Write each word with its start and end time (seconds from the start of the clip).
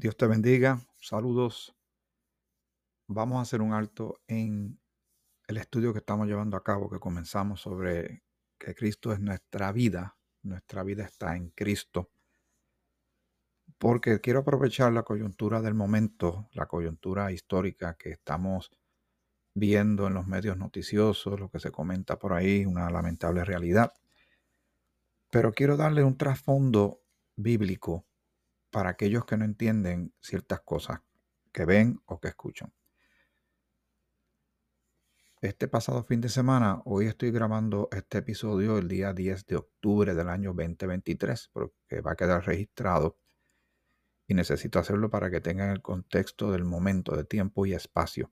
Dios 0.00 0.16
te 0.16 0.26
bendiga. 0.26 0.80
Saludos. 0.98 1.76
Vamos 3.06 3.36
a 3.36 3.42
hacer 3.42 3.60
un 3.60 3.74
alto 3.74 4.22
en 4.28 4.80
el 5.46 5.58
estudio 5.58 5.92
que 5.92 5.98
estamos 5.98 6.26
llevando 6.26 6.56
a 6.56 6.64
cabo, 6.64 6.88
que 6.88 6.98
comenzamos 6.98 7.60
sobre 7.60 8.22
que 8.58 8.74
Cristo 8.74 9.12
es 9.12 9.20
nuestra 9.20 9.72
vida. 9.72 10.16
Nuestra 10.42 10.84
vida 10.84 11.04
está 11.04 11.36
en 11.36 11.50
Cristo. 11.50 12.08
Porque 13.76 14.22
quiero 14.22 14.38
aprovechar 14.38 14.90
la 14.90 15.02
coyuntura 15.02 15.60
del 15.60 15.74
momento, 15.74 16.48
la 16.52 16.64
coyuntura 16.64 17.30
histórica 17.30 17.98
que 17.98 18.12
estamos 18.12 18.70
viendo 19.54 20.06
en 20.06 20.14
los 20.14 20.26
medios 20.26 20.56
noticiosos, 20.56 21.38
lo 21.38 21.50
que 21.50 21.60
se 21.60 21.70
comenta 21.70 22.18
por 22.18 22.32
ahí, 22.32 22.64
una 22.64 22.88
lamentable 22.88 23.44
realidad. 23.44 23.92
Pero 25.30 25.52
quiero 25.52 25.76
darle 25.76 26.04
un 26.04 26.16
trasfondo 26.16 27.02
bíblico 27.36 28.06
para 28.70 28.90
aquellos 28.90 29.24
que 29.24 29.36
no 29.36 29.44
entienden 29.44 30.12
ciertas 30.20 30.60
cosas 30.60 31.00
que 31.52 31.64
ven 31.64 32.00
o 32.06 32.20
que 32.20 32.28
escuchan. 32.28 32.72
Este 35.40 35.68
pasado 35.68 36.04
fin 36.04 36.20
de 36.20 36.28
semana, 36.28 36.82
hoy 36.84 37.06
estoy 37.06 37.30
grabando 37.30 37.88
este 37.92 38.18
episodio 38.18 38.76
el 38.76 38.88
día 38.88 39.14
10 39.14 39.46
de 39.46 39.56
octubre 39.56 40.14
del 40.14 40.28
año 40.28 40.52
2023, 40.52 41.48
porque 41.52 42.02
va 42.02 42.12
a 42.12 42.16
quedar 42.16 42.44
registrado 42.44 43.16
y 44.26 44.34
necesito 44.34 44.78
hacerlo 44.78 45.08
para 45.08 45.30
que 45.30 45.40
tengan 45.40 45.70
el 45.70 45.80
contexto 45.80 46.52
del 46.52 46.64
momento 46.64 47.16
de 47.16 47.24
tiempo 47.24 47.64
y 47.64 47.72
espacio. 47.72 48.30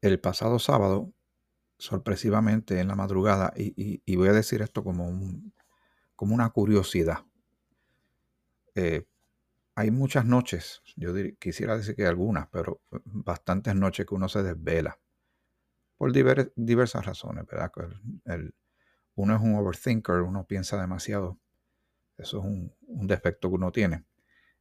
El 0.00 0.18
pasado 0.18 0.58
sábado, 0.58 1.12
sorpresivamente 1.78 2.80
en 2.80 2.88
la 2.88 2.96
madrugada, 2.96 3.52
y, 3.56 4.16
voy 4.16 4.28
a 4.28 4.32
decir 4.32 4.60
esto 4.60 4.82
como, 4.82 5.08
como 6.16 6.34
una 6.34 6.50
curiosidad, 6.50 7.27
eh, 8.78 9.08
hay 9.74 9.90
muchas 9.90 10.24
noches, 10.24 10.82
yo 10.94 11.12
quisiera 11.40 11.76
decir 11.76 11.96
que 11.96 12.06
algunas, 12.06 12.46
pero 12.48 12.80
eh, 12.92 12.98
bastantes 13.04 13.74
noches 13.74 14.06
que 14.06 14.14
uno 14.14 14.28
se 14.28 14.44
desvela 14.44 15.00
por 15.96 16.12
diversas 16.12 17.04
razones, 17.04 17.44
¿verdad? 17.44 17.72
uno 19.16 19.34
es 19.34 19.42
un 19.42 19.56
overthinker, 19.56 20.20
uno 20.20 20.46
piensa 20.46 20.80
demasiado. 20.80 21.40
Eso 22.16 22.38
es 22.38 22.44
un, 22.44 22.72
defecto 23.08 23.48
que 23.48 23.56
uno 23.56 23.72
tiene. 23.72 24.04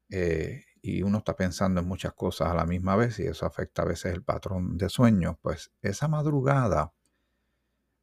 Eh, 0.09 0.63
y 0.81 1.03
uno 1.03 1.19
está 1.19 1.35
pensando 1.35 1.81
en 1.81 1.87
muchas 1.87 2.13
cosas 2.13 2.47
a 2.49 2.55
la 2.55 2.65
misma 2.65 2.95
vez 2.95 3.19
y 3.19 3.27
eso 3.27 3.45
afecta 3.45 3.83
a 3.83 3.85
veces 3.85 4.13
el 4.13 4.23
patrón 4.23 4.79
de 4.79 4.89
sueño. 4.89 5.37
Pues 5.43 5.71
esa 5.83 6.07
madrugada, 6.07 6.91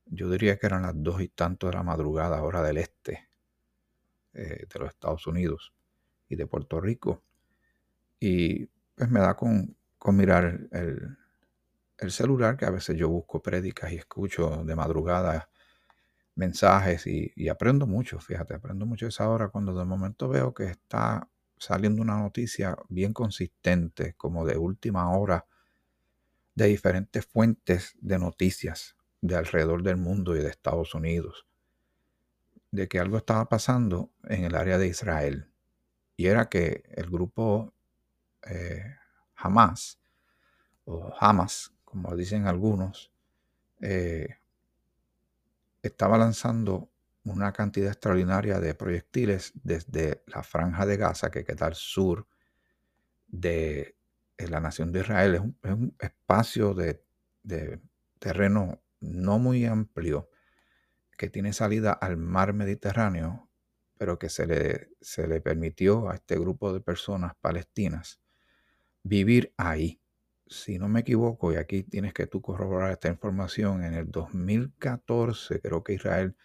yo 0.07 0.31
diría 0.31 0.59
que 0.59 0.67
eran 0.67 0.83
las 0.83 0.95
dos 0.95 1.21
y 1.21 1.29
tanto 1.29 1.67
de 1.67 1.73
la 1.73 1.83
madrugada, 1.83 2.41
hora 2.45 2.63
del 2.63 2.79
este 2.79 3.29
de 4.33 4.79
los 4.79 4.91
Estados 4.91 5.27
Unidos 5.27 5.74
y 6.35 6.37
de 6.37 6.47
Puerto 6.47 6.81
Rico. 6.81 7.23
Y 8.21 8.67
pues 8.95 9.11
me 9.11 9.21
da 9.21 9.35
con, 9.35 9.77
mirar 10.13 10.61
el, 10.73 11.17
celular, 12.11 12.57
que 12.57 12.67
a 12.67 12.71
veces 12.71 12.97
yo 12.97 13.09
busco 13.09 13.41
prédicas 13.41 13.93
y 13.93 13.97
escucho 13.97 14.63
de 14.65 14.77
madrugada 14.77 15.49
mensajes 16.35 17.07
y, 17.07 17.49
aprendo 17.49 17.87
mucho, 17.87 18.19
fíjate, 18.21 18.55
aprendo 18.55 18.85
mucho 18.85 19.07
esa 19.07 19.29
hora 19.29 19.49
cuando 19.49 19.75
de 19.75 19.85
momento 19.85 20.29
veo 20.29 20.53
que 20.53 20.65
está 20.65 21.29
saliendo 21.57 22.03
una 22.03 22.19
noticia 22.19 22.77
bien 22.89 23.13
consistente, 23.13 24.15
como 24.15 24.45
de 24.45 24.59
última 24.59 25.11
hora, 25.11 25.47
de 26.55 26.67
diferentes 26.67 27.25
fuentes 27.25 27.97
de 28.01 28.19
noticias 28.19 28.97
de 29.23 29.37
alrededor 29.37 29.83
del 29.83 29.97
mundo 29.97 30.37
y 30.37 30.41
de 30.41 30.51
Estados 30.51 30.95
Unidos, 30.95 31.47
de 32.71 32.89
que 32.89 32.99
algo 32.99 33.17
estaba 33.17 33.49
pasando 33.49 34.11
en 34.25 34.45
el 34.45 34.55
área 34.55 34.77
de 34.77 34.89
Israel 34.89 35.54
y 36.17 36.27
era 36.27 36.49
que 36.49 36.85
el 36.95 37.11
grupo 37.11 37.75
eh, 38.43 38.97
Hamas, 39.37 39.99
o 40.85 41.13
Hamas, 41.19 41.73
como 41.85 42.15
dicen 42.17 42.47
algunos, 42.47 43.11
eh, 43.81 44.39
estaba 45.83 46.19
lanzando 46.19 46.91
una 47.25 47.53
cantidad 47.53 47.91
extraordinaria 47.91 48.61
de 48.61 48.75
proyectiles 48.75 49.53
desde 49.63 50.23
la 50.27 50.43
franja 50.43 50.87
de 50.87 50.97
Gaza, 50.97 51.31
que 51.31 51.45
queda 51.45 51.67
al 51.67 51.75
sur 51.75 52.27
de, 53.27 53.97
la 54.39 54.61
nación 54.61 54.93
de 54.93 55.01
Israel. 55.01 55.35
Es 55.35 55.71
un, 55.71 55.97
espacio 55.99 56.75
de, 56.75 57.03
de, 57.43 57.81
terreno 58.19 58.83
no 59.01 59.39
muy 59.39 59.67
amplio 59.67 60.31
que 61.17 61.29
tiene 61.29 61.53
salida 61.53 61.93
al 61.93 62.17
mar 62.17 62.53
Mediterráneo 62.53 63.49
pero 63.99 64.19
que 64.19 64.29
se 64.29 64.47
le, 64.47 64.91
se 65.01 65.27
le 65.27 65.41
permitió 65.41 66.09
a 66.11 66.15
este 66.17 66.39
grupo 66.39 66.73
de 66.73 66.81
personas 66.81 67.35
palestinas 67.41 68.21
vivir 69.03 69.53
ahí. 69.57 70.01
Si 70.47 70.79
no 70.79 70.89
me 70.89 71.01
equivoco, 71.01 71.53
y 71.53 71.57
aquí 71.57 71.85
tienes 71.85 72.13
que 72.13 72.27
tú 72.27 72.43
corroborar 72.43 72.91
esta 72.91 73.09
información, 73.09 73.85
en 73.85 73.95
el 73.95 74.11
2014 74.11 75.61
creo 75.61 75.83
que 75.85 75.95
Israel 75.95 76.37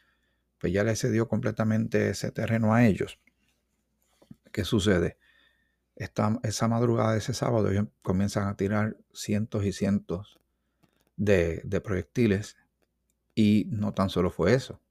pues 0.60 0.74
ya 0.74 0.84
le 0.84 0.96
cedió 0.96 1.28
completamente 1.28 2.10
ese 2.10 2.32
terreno 2.32 2.74
a 2.74 2.86
ellos. 2.86 3.20
¿Qué 4.52 4.64
sucede? 4.66 5.18
Esta, 5.96 6.40
esa 6.44 6.68
madrugada 6.68 7.14
de 7.14 7.20
ese 7.20 7.34
sábado 7.34 7.72
ellos 7.72 7.88
comienzan 8.02 8.48
a 8.48 8.56
tirar 8.56 8.98
cientos 9.14 9.66
y 9.66 9.72
cientos 9.72 10.40
de, 11.18 11.62
de 11.66 11.82
proyectiles 11.82 12.58
y 13.36 13.68
no 13.70 13.94
tan 13.94 14.10
solo 14.10 14.32
fue 14.32 14.54
eso, 14.54 14.82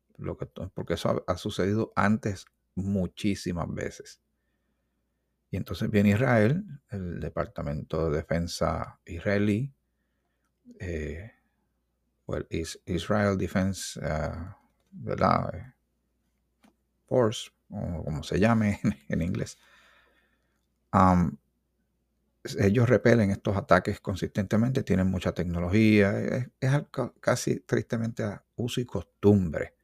porque 0.75 0.95
eso 0.95 1.25
ha, 1.27 1.37
sucedido 1.37 1.93
antes 1.95 2.47
muchísimas 2.75 3.73
veces. 3.73 4.21
Y 5.51 5.57
entonces 5.57 5.91
viene 5.91 6.11
Israel, 6.11 6.65
el 6.91 7.21
Departamento 7.21 8.11
de 8.11 8.17
Defensa 8.19 9.01
israelí, 9.07 9.73
eh, 10.79 11.33
o 12.27 12.37
el 12.37 12.47
Israel 12.85 13.39
Defense 13.39 13.99
uh, 14.01 14.55
Force, 17.07 17.51
o 17.71 18.05
como 18.05 18.23
se 18.23 18.39
llame 18.39 18.81
en, 19.09 19.23
inglés. 19.23 19.57
ellos 22.59 22.89
repelen 22.89 23.31
estos 23.31 23.57
ataques 23.57 24.01
consistentemente, 24.01 24.83
tienen 24.83 25.07
mucha 25.07 25.33
tecnología, 25.33 26.19
es, 26.21 26.51
es 26.61 26.73
casi 27.21 27.61
tristemente 27.61 28.25
a 28.25 28.45
uso 28.57 28.83
y 28.83 28.85
costumbre 28.85 29.78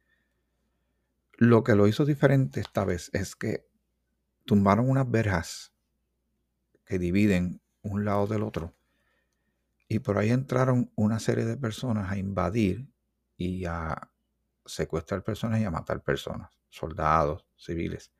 lo 1.37 1.63
que 1.63 1.75
lo 1.75 1.87
hizo 1.87 2.05
diferente 2.05 2.59
esta 2.59 2.85
vez 2.85 3.09
es 3.13 3.35
que 3.35 3.67
tumbaron 4.45 4.89
unas 4.89 5.09
verjas 5.09 5.73
que 6.85 6.99
dividen 6.99 7.61
un 7.81 8.05
lado 8.05 8.27
del 8.27 8.43
otro. 8.43 8.73
Y 9.87 9.99
por 9.99 10.17
ahí 10.17 10.31
entraron 10.31 10.91
una 10.95 11.19
serie 11.19 11.45
de 11.45 11.57
personas 11.57 12.11
a 12.11 12.17
invadir 12.17 12.87
y 13.37 13.65
a 13.65 14.09
secuestrar 14.65 15.23
personas 15.23 15.59
y 15.61 15.65
a 15.65 15.71
matar 15.71 16.01
personas, 16.01 16.49
soldados, 16.69 17.45
civiles. 17.55 18.11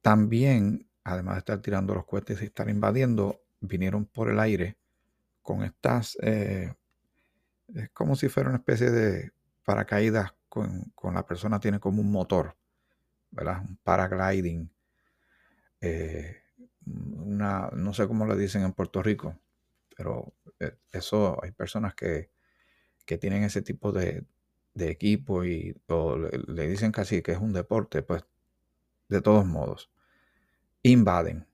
También, 0.00 0.88
además 1.04 1.34
de 1.34 1.38
estar 1.40 1.60
tirando 1.60 1.94
los 1.94 2.06
cohetes 2.06 2.40
y 2.40 2.46
estar 2.46 2.68
invadiendo, 2.70 3.42
vinieron 3.60 4.06
por 4.06 4.30
el 4.30 4.40
aire 4.40 4.78
con 5.42 5.62
estas, 5.62 6.16
eh, 6.22 6.74
es 7.74 7.90
como 7.90 8.16
si 8.16 8.28
fuera 8.28 8.48
una 8.48 8.58
especie 8.58 8.90
de 8.90 9.32
paracaídas 9.64 10.32
con, 10.94 11.14
la 11.14 11.26
persona 11.26 11.60
tiene 11.60 11.80
como 11.80 12.00
un 12.00 12.10
motor, 12.10 12.56
¿verdad? 13.30 13.62
Un 13.66 13.76
paragliding. 13.82 14.70
Eh, 15.80 16.36
una, 16.86 17.70
no 17.72 17.92
sé 17.92 18.06
cómo 18.08 18.26
le 18.26 18.36
dicen 18.36 18.62
en 18.62 18.72
Puerto 18.72 19.02
Rico, 19.02 19.38
pero 19.96 20.34
eh, 20.58 20.76
eso 20.92 21.38
hay 21.42 21.52
personas 21.52 21.94
que, 21.94 22.30
tienen 23.20 23.42
ese 23.42 23.62
tipo 23.62 23.90
de, 23.90 24.26
equipo 24.74 25.42
y 25.44 25.74
le, 26.46 26.68
dicen 26.68 26.92
casi 26.92 27.22
que 27.22 27.32
es 27.32 27.38
un 27.38 27.52
deporte, 27.54 28.02
pues 28.02 28.24
de 29.08 29.22
todos 29.22 29.46
modos, 29.46 29.90
invaden. 30.82 31.46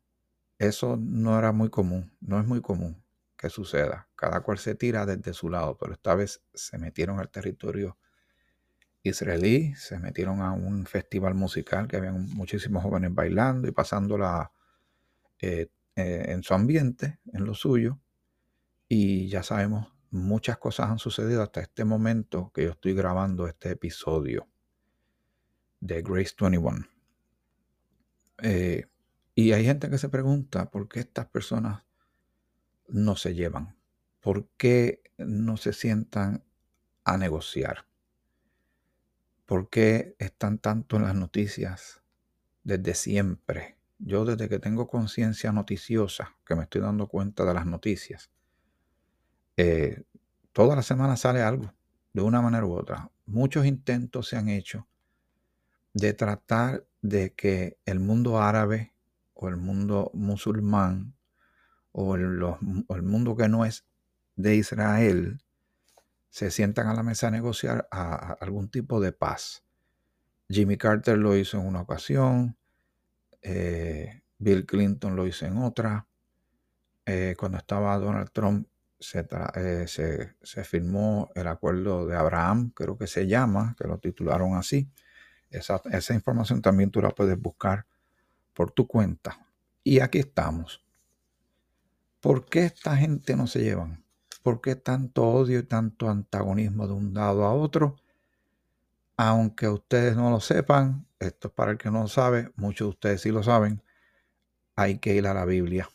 Eso 0.59 0.97
no 1.01 1.39
era 1.39 1.53
muy 1.53 1.71
común, 1.71 2.13
no 2.21 2.41
es 2.41 2.47
muy 2.47 2.61
común 2.61 3.03
que 3.37 3.51
suceda. 3.51 4.09
Cada 4.17 4.41
cual 4.41 4.59
se 4.59 4.75
tira 4.75 5.07
desde 5.07 5.33
su 5.33 5.49
lado, 5.49 5.77
pero 5.79 5.93
esta 5.93 6.15
vez 6.15 6.43
se 6.55 6.79
metieron 6.79 7.21
al 7.21 7.31
territorio 7.31 7.97
israelí, 9.05 9.75
se 9.75 9.99
metieron 9.99 10.41
a 10.41 10.53
un 10.53 10.87
festival 10.87 11.35
musical 11.35 11.87
que 11.87 11.99
habían 11.99 12.27
muchísimos 12.31 12.83
jóvenes 12.83 13.15
bailando 13.15 13.69
y 13.69 13.73
pasándola 13.73 14.51
eh, 15.41 15.69
eh, 15.95 16.25
en 16.29 16.43
su 16.43 16.55
ambiente, 16.55 17.19
en 17.33 17.45
lo 17.45 17.55
suyo. 17.55 18.01
Y 18.89 19.29
ya 19.29 19.43
sabemos, 19.43 19.93
muchas 20.11 20.59
cosas 20.59 20.91
han 20.91 20.99
sucedido 20.99 21.43
hasta 21.43 21.61
este 21.61 21.85
momento 21.85 22.51
que 22.55 22.65
yo 22.65 22.71
estoy 22.71 22.95
grabando 22.95 23.47
este 23.47 23.71
episodio 23.73 24.49
de 25.81 26.03
Grace 26.03 26.35
21. 26.41 26.87
Eh, 28.39 28.87
y 29.35 29.53
hay 29.53 29.65
gente 29.65 29.91
que 29.91 29.99
se 29.99 30.09
pregunta 30.09 30.71
por 30.71 30.89
qué 30.89 31.01
estas 31.01 31.27
personas 31.27 31.85
no 32.89 33.17
se 33.17 33.35
llevan, 33.35 33.77
por 34.21 34.49
qué 34.57 35.03
no 35.19 35.57
se 35.57 35.73
sientan 35.73 36.43
a 37.05 37.19
negociar. 37.19 37.87
¿Por 39.47 39.69
qué 39.69 40.17
están 40.19 40.59
tanto 40.59 40.97
en 40.97 41.03
las 41.03 41.15
noticias 41.15 42.03
desde 42.63 42.95
siempre 42.95 43.75
yo 43.99 44.25
desde 44.25 44.49
que 44.49 44.59
tengo 44.59 44.89
conciencia 44.89 45.53
noticiosa, 45.53 46.37
que 46.45 46.55
me 46.55 46.65
estoy 46.65 46.81
dando 46.81 47.09
cuenta 47.09 47.45
de 47.45 47.55
las 47.55 47.67
noticias, 47.67 48.31
eh, 49.57 50.03
toda 50.53 50.77
la 50.77 50.83
semana 50.83 51.17
sale 51.17 51.43
algo, 51.43 51.73
de 52.13 52.23
una 52.23 52.43
manera 52.43 52.67
u 52.67 52.73
otra. 52.73 53.11
Muchos 53.27 53.67
intentos 53.67 54.29
se 54.29 54.37
han 54.37 54.49
hecho 54.49 54.87
de 55.93 56.13
tratar 56.13 56.85
de 57.03 57.33
que 57.33 57.79
el 57.87 58.01
mundo 58.01 58.41
árabe 58.41 58.95
o 59.33 59.49
el 59.49 59.57
mundo 59.57 60.11
musulmán 60.13 61.15
o 61.93 62.17
el, 62.17 62.43
el 62.89 63.03
mundo 63.03 63.37
que 63.37 63.49
no 63.49 63.65
es 63.65 63.87
de 64.37 64.57
Israel 64.57 65.41
se 66.35 66.51
sientan 66.51 66.89
a 66.89 66.95
la 66.95 67.05
mesa 67.05 67.29
a 67.29 67.31
negociar 67.31 67.87
a, 67.93 68.33
algún 68.41 68.69
tipo 68.69 68.99
de 68.99 69.13
paz. 69.13 69.63
Jimmy 70.49 70.77
Carter 70.77 71.17
lo 71.17 71.37
hizo 71.37 71.61
en 71.61 71.67
una 71.69 71.83
ocasión, 71.83 72.59
eh, 73.41 74.25
Bill 74.39 74.67
Clinton 74.67 75.15
lo 75.15 75.29
hizo 75.29 75.47
en 75.47 75.59
otra, 75.59 76.09
eh, 77.07 77.37
cuando 77.39 77.59
estaba 77.59 77.97
Donald 77.99 78.33
Trump 78.33 78.67
se, 78.99 79.25
eh, 79.55 79.85
se, 79.87 80.35
se, 80.43 80.65
firmó 80.65 81.31
el 81.37 81.47
acuerdo 81.47 82.05
de 82.05 82.17
Abraham, 82.17 82.73
creo 82.75 82.99
que 82.99 83.07
se 83.07 83.29
llama, 83.29 83.77
que 83.79 83.87
lo 83.87 83.99
titularon 83.99 84.57
así. 84.57 84.91
Esa, 85.51 85.81
esa 85.93 86.15
información 86.15 86.61
también 86.61 86.91
tú 86.91 87.01
la 87.01 87.11
puedes 87.11 87.41
buscar 87.41 87.87
por 88.55 88.73
tu 88.73 88.89
cuenta. 88.89 89.39
Y 89.85 90.01
aquí 90.01 90.19
estamos. 90.19 90.85
¿Por 92.21 92.45
qué 92.45 92.65
esta 92.65 92.97
gente 92.97 93.37
no 93.37 93.47
se 93.47 93.61
llevan? 93.61 94.04
¿Por 94.45 94.61
qué 94.61 94.77
tanto 94.77 95.27
odio 95.27 95.61
y 95.61 95.63
tanto 95.63 96.11
antagonismo 96.11 96.87
de 96.87 96.93
un 96.93 97.15
lado 97.15 97.47
a 97.47 97.55
otro? 97.55 97.97
Aunque 99.17 99.69
ustedes 99.69 100.17
no 100.17 100.29
lo 100.29 100.39
sepan, 100.39 101.07
esto 101.19 101.49
es 101.49 101.55
para 101.55 101.71
el 101.71 101.79
que 101.79 101.91
no 101.91 102.03
lo 102.03 102.09
sabe, 102.09 102.53
muchos 102.55 102.85
de 102.85 102.91
ustedes 102.91 103.23
sí 103.23 103.31
lo 103.31 103.43
saben, 103.43 103.83
hay 104.77 104.99
que 104.99 105.15
ir 105.15 105.27
a 105.27 105.33
la 105.33 105.47
Biblia. 105.47 105.89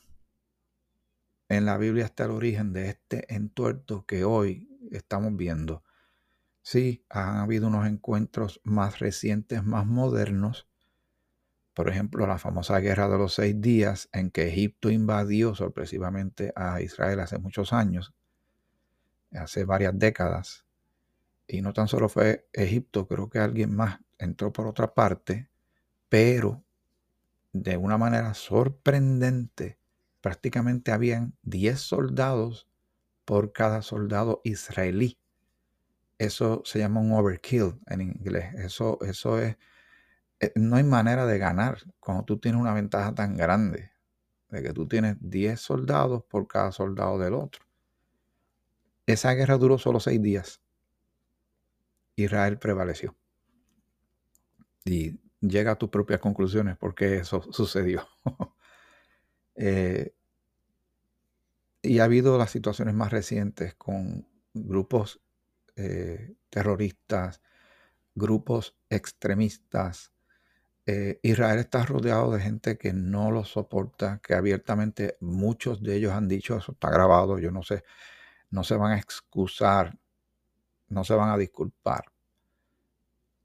En 1.47 1.65
la 1.67 1.77
Biblia 1.77 2.05
está 2.05 2.25
el 2.25 2.31
origen 2.31 2.73
de 2.73 2.89
este 2.89 3.31
entuerto 3.31 4.07
que 4.07 4.23
hoy 4.23 4.67
estamos 4.89 5.35
viendo. 5.35 5.83
Sí, 6.63 7.05
han 7.07 7.37
habido 7.37 7.67
unos 7.67 7.85
encuentros 7.85 8.61
más 8.63 8.97
recientes, 8.97 9.63
más 9.63 9.85
modernos. 9.85 10.67
Por 11.75 11.87
ejemplo, 11.87 12.25
la 12.25 12.39
famosa 12.39 12.79
guerra 12.79 13.07
de 13.09 13.19
los 13.19 13.35
seis 13.35 13.61
días 13.61 14.09
en 14.11 14.31
que 14.31 14.47
Egipto 14.47 14.89
invadió 14.89 15.53
sorpresivamente 15.53 16.51
a 16.55 16.81
Israel 16.81 17.19
hace 17.19 17.37
muchos 17.37 17.73
años 17.73 18.15
hace 19.31 19.65
varias 19.65 19.97
décadas. 19.97 20.65
Y 21.47 21.61
no 21.61 21.73
tan 21.73 21.87
solo 21.87 22.09
fue 22.09 22.47
Egipto, 22.53 23.07
creo 23.07 23.29
que 23.29 23.39
alguien 23.39 23.75
más 23.75 23.99
entró 24.17 24.53
por 24.53 24.67
otra 24.67 24.93
parte, 24.93 25.49
pero 26.09 26.63
de 27.53 27.77
una 27.77 27.97
manera 27.97 28.33
sorprendente, 28.33 29.79
prácticamente 30.21 30.91
habían 30.91 31.33
10 31.43 31.79
soldados 31.79 32.67
por 33.25 33.51
cada 33.53 33.81
soldado 33.81 34.41
israelí. 34.43 35.17
Eso 36.17 36.61
se 36.65 36.79
llama 36.79 36.99
un 36.99 37.13
overkill 37.13 37.79
en 37.87 38.01
inglés. 38.01 38.53
Eso, 38.55 38.99
eso 39.01 39.39
es, 39.39 39.57
eh, 40.39 40.51
no 40.55 40.75
hay 40.75 40.83
manera 40.83 41.25
de 41.25 41.37
ganar 41.37 41.79
cuando 41.99 42.25
tú 42.25 42.39
tienes 42.39 42.59
una 42.59 42.73
ventaja 42.73 43.15
tan 43.15 43.37
grande, 43.37 43.91
de 44.49 44.63
que 44.63 44.73
tú 44.73 44.87
tienes 44.87 45.17
10 45.19 45.59
soldados 45.59 46.23
por 46.25 46.47
cada 46.47 46.71
soldado 46.71 47.17
del 47.17 47.33
otro. 47.33 47.68
Esa 49.09 49.33
guerra 49.33 49.57
duró 49.57 49.79
solo 49.79 49.99
seis 49.99 50.21
días. 50.21 50.61
Israel 52.15 52.59
prevaleció. 52.59 53.15
Y 54.85 55.19
llega 55.41 55.71
a 55.71 55.77
tus 55.77 55.89
propias 55.89 56.19
conclusiones 56.19 56.77
porque 56.77 57.17
eso 57.17 57.41
sucedió. 57.51 58.07
Eh, 59.61 60.13
y 61.81 61.99
ha 61.99 62.05
habido 62.05 62.37
las 62.37 62.49
situaciones 62.49 62.93
más 62.93 63.11
recientes 63.11 63.75
con 63.75 64.25
grupos 64.53 65.19
eh, 65.75 66.35
terroristas, 66.49 67.41
grupos 68.15 68.77
extremistas. 68.89 70.13
Eh, 70.85 71.19
Israel 71.23 71.59
está 71.59 71.85
rodeado 71.85 72.31
de 72.31 72.39
gente 72.39 72.77
que 72.77 72.93
no 72.93 73.31
lo 73.31 73.43
soporta, 73.43 74.21
que 74.23 74.33
abiertamente 74.33 75.17
muchos 75.19 75.83
de 75.83 75.97
ellos 75.97 76.13
han 76.13 76.29
dicho, 76.29 76.55
eso 76.55 76.71
está 76.71 76.89
grabado, 76.89 77.37
yo 77.37 77.51
no 77.51 77.61
sé 77.61 77.83
no 78.49 78.63
se 78.63 78.75
van 78.75 78.93
a 78.93 78.97
excusar, 78.97 79.97
no 80.87 81.03
se 81.03 81.13
van 81.13 81.29
a 81.29 81.37
disculpar. 81.37 82.05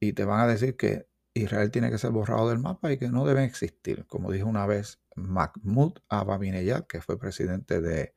Y 0.00 0.12
te 0.12 0.24
van 0.24 0.40
a 0.40 0.46
decir 0.46 0.76
que 0.76 1.08
Israel 1.34 1.70
tiene 1.70 1.90
que 1.90 1.98
ser 1.98 2.10
borrado 2.10 2.48
del 2.48 2.58
mapa 2.58 2.92
y 2.92 2.98
que 2.98 3.08
no 3.08 3.26
deben 3.26 3.44
existir. 3.44 4.06
Como 4.06 4.30
dijo 4.30 4.48
una 4.48 4.66
vez 4.66 5.00
Mahmoud 5.16 5.94
Ahmadinejad, 6.08 6.86
que 6.86 7.00
fue 7.00 7.18
presidente 7.18 7.80
de, 7.80 8.14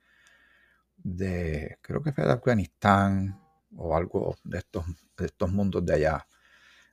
de, 0.98 1.78
creo 1.82 2.04
que 2.04 2.14
fue 2.14 2.26
de 2.26 2.34
Afganistán 2.34 3.40
o 3.76 3.96
algo 3.96 4.36
de 4.44 4.60
estos, 4.60 4.86
de 5.18 5.26
estos 5.26 5.52
mundos 5.52 5.86
de 5.86 5.96
allá, 5.96 6.28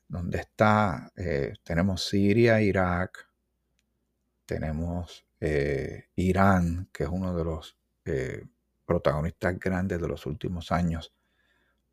donde 0.08 0.38
está, 0.38 1.12
eh, 1.16 1.54
tenemos 1.62 2.08
Siria, 2.08 2.60
Irak, 2.60 3.28
tenemos 4.46 5.26
eh, 5.40 6.10
Irán, 6.16 6.88
que 6.92 7.04
es 7.04 7.08
uno 7.08 7.36
de 7.36 7.44
los 7.44 7.76
eh, 8.04 8.44
protagonistas 8.84 9.58
grandes 9.58 10.00
de 10.00 10.08
los 10.08 10.26
últimos 10.26 10.72
años, 10.72 11.14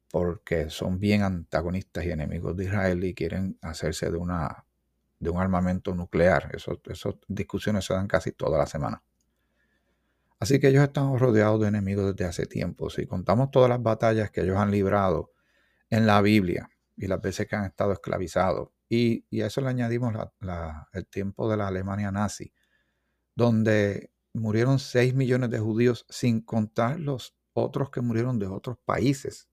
porque 0.09 0.69
son 0.69 0.99
bien 0.99 1.23
antagonistas 1.23 2.05
y 2.05 2.11
enemigos 2.11 2.55
de 2.57 2.65
Israel 2.65 3.03
y 3.03 3.13
quieren 3.13 3.57
hacerse 3.61 4.11
de, 4.11 4.17
una, 4.17 4.65
de 5.19 5.29
un 5.29 5.39
armamento 5.39 5.95
nuclear. 5.95 6.49
Esas 6.53 6.77
discusiones 7.27 7.85
se 7.85 7.93
dan 7.93 8.07
casi 8.07 8.31
toda 8.31 8.57
la 8.57 8.65
semana. 8.65 9.01
Así 10.39 10.59
que 10.59 10.69
ellos 10.69 10.83
están 10.83 11.17
rodeados 11.19 11.61
de 11.61 11.67
enemigos 11.67 12.15
desde 12.15 12.27
hace 12.27 12.45
tiempo. 12.47 12.89
Si 12.89 13.05
contamos 13.05 13.51
todas 13.51 13.69
las 13.69 13.81
batallas 13.81 14.31
que 14.31 14.41
ellos 14.41 14.57
han 14.57 14.71
librado 14.71 15.31
en 15.89 16.07
la 16.07 16.19
Biblia 16.21 16.69
y 16.97 17.07
las 17.07 17.21
veces 17.21 17.47
que 17.47 17.55
han 17.55 17.65
estado 17.65 17.93
esclavizados, 17.93 18.69
y, 18.89 19.23
a 19.39 19.45
eso 19.45 19.61
le 19.61 19.69
añadimos 19.69 20.13
el 20.91 21.07
tiempo 21.07 21.49
de 21.49 21.55
la 21.55 21.67
Alemania 21.67 22.11
nazi, 22.11 22.51
donde 23.35 24.10
murieron 24.33 24.79
6 24.79 25.13
millones 25.13 25.49
de 25.49 25.59
judíos 25.59 26.05
sin 26.09 26.41
contar 26.41 26.99
los 26.99 27.35
otros 27.53 27.89
que 27.89 28.01
murieron 28.01 28.39
de 28.39 28.47
otros 28.47 28.77
países. 28.85 29.49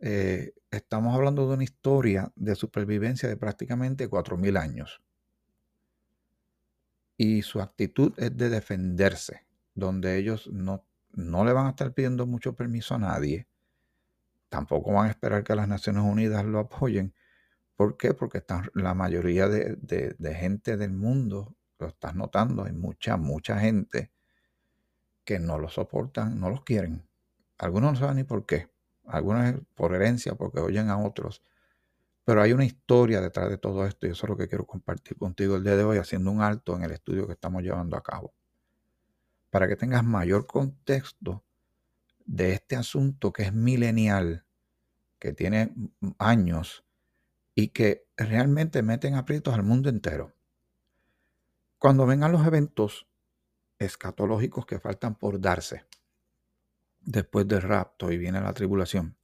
Eh, 0.00 0.52
estamos 0.70 1.14
hablando 1.14 1.48
de 1.48 1.54
una 1.54 1.64
historia 1.64 2.32
de 2.36 2.54
supervivencia 2.54 3.28
de 3.28 3.36
prácticamente 3.36 4.08
4.000 4.08 4.58
años. 4.58 5.02
Y 7.16 7.42
su 7.42 7.60
actitud 7.60 8.12
es 8.16 8.36
de 8.36 8.48
defenderse, 8.48 9.46
donde 9.74 10.18
ellos 10.18 10.48
no, 10.52 10.86
no 11.12 11.44
le 11.44 11.52
van 11.52 11.66
a 11.66 11.70
estar 11.70 11.92
pidiendo 11.92 12.26
mucho 12.26 12.54
permiso 12.54 12.94
a 12.94 12.98
nadie. 12.98 13.48
Tampoco 14.48 14.92
van 14.92 15.08
a 15.08 15.10
esperar 15.10 15.42
que 15.42 15.56
las 15.56 15.66
Naciones 15.66 16.04
Unidas 16.04 16.44
lo 16.44 16.60
apoyen. 16.60 17.12
¿Por 17.74 17.96
qué? 17.96 18.14
Porque 18.14 18.38
están, 18.38 18.70
la 18.74 18.94
mayoría 18.94 19.48
de, 19.48 19.76
de 19.76 20.34
gente 20.34 20.76
del 20.76 20.92
mundo 20.92 21.57
lo 21.78 21.88
estás 21.88 22.14
notando, 22.14 22.64
hay 22.64 22.72
mucha, 22.72 23.16
mucha 23.16 23.58
gente 23.58 24.10
que 25.24 25.38
no 25.38 25.58
lo 25.58 25.68
soportan, 25.68 26.40
no 26.40 26.50
los 26.50 26.62
quieren. 26.62 27.06
Algunos 27.58 27.92
no 27.92 27.98
saben 27.98 28.16
ni 28.16 28.24
por 28.24 28.46
qué. 28.46 28.70
Algunos 29.04 29.54
por 29.74 29.94
herencia, 29.94 30.34
porque 30.34 30.60
oyen 30.60 30.88
a 30.90 30.98
otros. 30.98 31.42
Pero 32.24 32.42
hay 32.42 32.52
una 32.52 32.64
historia 32.64 33.20
detrás 33.20 33.48
de 33.48 33.58
todo 33.58 33.86
esto 33.86 34.06
y 34.06 34.10
eso 34.10 34.26
es 34.26 34.30
lo 34.30 34.36
que 34.36 34.48
quiero 34.48 34.66
compartir 34.66 35.16
contigo 35.16 35.56
el 35.56 35.64
día 35.64 35.76
de 35.76 35.84
hoy, 35.84 35.98
haciendo 35.98 36.30
un 36.30 36.42
alto 36.42 36.76
en 36.76 36.82
el 36.82 36.92
estudio 36.92 37.26
que 37.26 37.32
estamos 37.32 37.62
llevando 37.62 37.96
a 37.96 38.02
cabo. 38.02 38.34
Para 39.50 39.66
que 39.66 39.76
tengas 39.76 40.04
mayor 40.04 40.46
contexto 40.46 41.44
de 42.26 42.52
este 42.52 42.76
asunto 42.76 43.32
que 43.32 43.44
es 43.44 43.52
milenial, 43.52 44.44
que 45.18 45.32
tiene 45.32 45.74
años 46.18 46.84
y 47.54 47.68
que 47.68 48.06
realmente 48.16 48.82
meten 48.82 49.14
aprietos 49.14 49.54
al 49.54 49.62
mundo 49.62 49.88
entero. 49.88 50.34
Cuando 51.78 52.06
vengan 52.06 52.32
los 52.32 52.44
eventos 52.44 53.06
escatológicos 53.78 54.66
que 54.66 54.80
faltan 54.80 55.14
por 55.14 55.40
darse 55.40 55.86
después 57.00 57.46
del 57.46 57.62
rapto 57.62 58.10
y 58.10 58.18
viene 58.18 58.40
la 58.40 58.52
tribulación, 58.52 59.16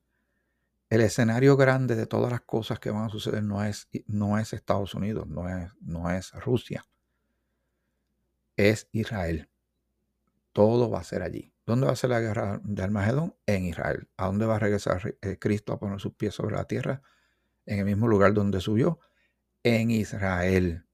el 0.89 1.01
escenario 1.01 1.57
grande 1.57 1.97
de 1.97 2.07
todas 2.07 2.31
las 2.31 2.43
cosas 2.43 2.79
que 2.79 2.91
van 2.91 3.07
a 3.07 3.09
suceder 3.09 3.43
no 3.43 3.65
es, 3.65 3.89
no 4.07 4.39
es 4.39 4.53
Estados 4.53 4.95
Unidos, 4.95 5.27
no 5.27 5.49
es, 5.49 5.73
no 5.81 6.09
es 6.11 6.33
Rusia, 6.33 6.87
es 8.57 8.89
Israel. 8.93 9.51
Todo 10.53 10.89
va 10.89 11.01
a 11.01 11.05
ser 11.05 11.23
allí. 11.23 11.53
¿Dónde 11.67 11.87
va 11.87 11.93
a 11.93 11.97
ser 11.97 12.11
la 12.11 12.21
guerra 12.21 12.61
de 12.63 12.83
Armagedón? 12.85 13.35
En 13.47 13.65
Israel. 13.65 14.09
¿A 14.17 14.27
dónde 14.27 14.47
va 14.47 14.57
a 14.57 14.61
regresar 14.61 15.17
eh, 15.21 15.39
Cristo 15.41 15.73
a 15.73 15.81
poner 15.81 15.99
sus 15.99 16.15
pies 16.15 16.35
sobre 16.35 16.55
la 16.55 16.67
tierra? 16.67 17.03
En 17.67 17.81
el 17.81 17.85
mismo 17.87 18.07
lugar 18.07 18.35
donde 18.35 18.61
subió. 18.61 19.01
En 19.65 19.91
Israel 19.91 20.87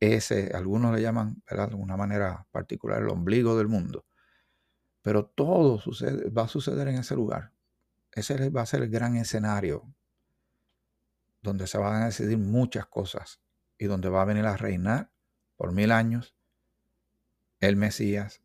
ese, 0.00 0.52
algunos 0.54 0.94
le 0.94 1.02
llaman 1.02 1.42
de 1.48 1.74
una 1.74 1.96
manera 1.96 2.46
particular 2.50 3.02
el 3.02 3.08
ombligo 3.08 3.56
del 3.56 3.68
mundo. 3.68 4.06
Pero 5.02 5.26
todo 5.26 5.78
sucede, 5.78 6.30
va 6.30 6.42
a 6.42 6.48
suceder 6.48 6.88
en 6.88 6.96
ese 6.96 7.14
lugar. 7.14 7.52
Ese 8.12 8.50
va 8.50 8.62
a 8.62 8.66
ser 8.66 8.82
el 8.82 8.90
gran 8.90 9.16
escenario 9.16 9.92
donde 11.42 11.66
se 11.66 11.78
van 11.78 12.02
a 12.02 12.06
decidir 12.06 12.38
muchas 12.38 12.86
cosas 12.86 13.40
y 13.78 13.86
donde 13.86 14.08
va 14.08 14.22
a 14.22 14.26
venir 14.26 14.44
a 14.44 14.56
reinar 14.56 15.12
por 15.56 15.72
mil 15.72 15.92
años, 15.92 16.34
el 17.60 17.76
Mesías, 17.76 18.42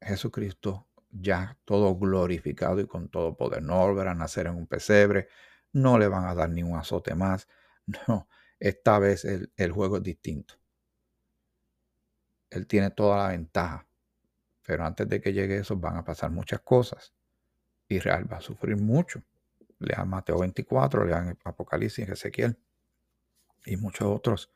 Jesucristo, 0.00 0.88
ya 1.10 1.58
todo 1.64 1.96
glorificado 1.96 2.80
y 2.80 2.86
con 2.86 3.08
todo 3.08 3.36
poder. 3.36 3.62
No 3.62 3.78
volverá 3.78 4.12
a 4.12 4.14
nacer 4.14 4.46
en 4.46 4.56
un 4.56 4.66
pesebre, 4.66 5.28
no 5.72 5.98
le 5.98 6.08
van 6.08 6.24
a 6.24 6.34
dar 6.34 6.50
ni 6.50 6.62
un 6.62 6.76
azote 6.76 7.14
más. 7.14 7.48
No, 8.06 8.28
esta 8.60 9.00
vez 9.00 9.24
el, 9.24 9.52
el 9.56 9.72
juego 9.72 9.96
es 9.96 10.04
distinto. 10.04 10.59
Él 12.50 12.66
tiene 12.66 12.90
toda 12.90 13.16
la 13.16 13.28
ventaja. 13.28 13.86
Pero 14.62 14.84
antes 14.84 15.08
de 15.08 15.20
que 15.20 15.32
llegue 15.32 15.58
eso 15.58 15.76
van 15.76 15.96
a 15.96 16.04
pasar 16.04 16.30
muchas 16.30 16.60
cosas. 16.60 17.12
Israel 17.88 18.30
va 18.30 18.38
a 18.38 18.40
sufrir 18.40 18.76
mucho. 18.76 19.22
Lean 19.78 20.08
Mateo 20.08 20.38
24, 20.40 21.04
lean 21.06 21.38
Apocalipsis, 21.44 22.08
Ezequiel 22.08 22.58
y 23.64 23.76
muchos 23.76 24.08
otros 24.08 24.50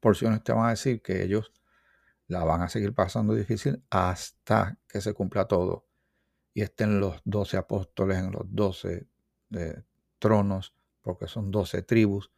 porciones 0.00 0.42
te 0.42 0.52
van 0.52 0.66
a 0.66 0.70
decir 0.70 1.02
que 1.02 1.22
ellos 1.22 1.52
la 2.26 2.44
van 2.44 2.62
a 2.62 2.68
seguir 2.68 2.94
pasando 2.94 3.34
difícil 3.34 3.82
hasta 3.90 4.78
que 4.88 5.00
se 5.00 5.12
cumpla 5.12 5.46
todo 5.46 5.86
y 6.54 6.62
estén 6.62 7.00
los 7.00 7.20
doce 7.24 7.56
apóstoles 7.56 8.18
en 8.18 8.32
los 8.32 8.44
doce 8.46 9.06
eh, 9.52 9.82
tronos, 10.18 10.74
porque 11.02 11.26
son 11.26 11.50
doce 11.50 11.82
tribus, 11.82 12.30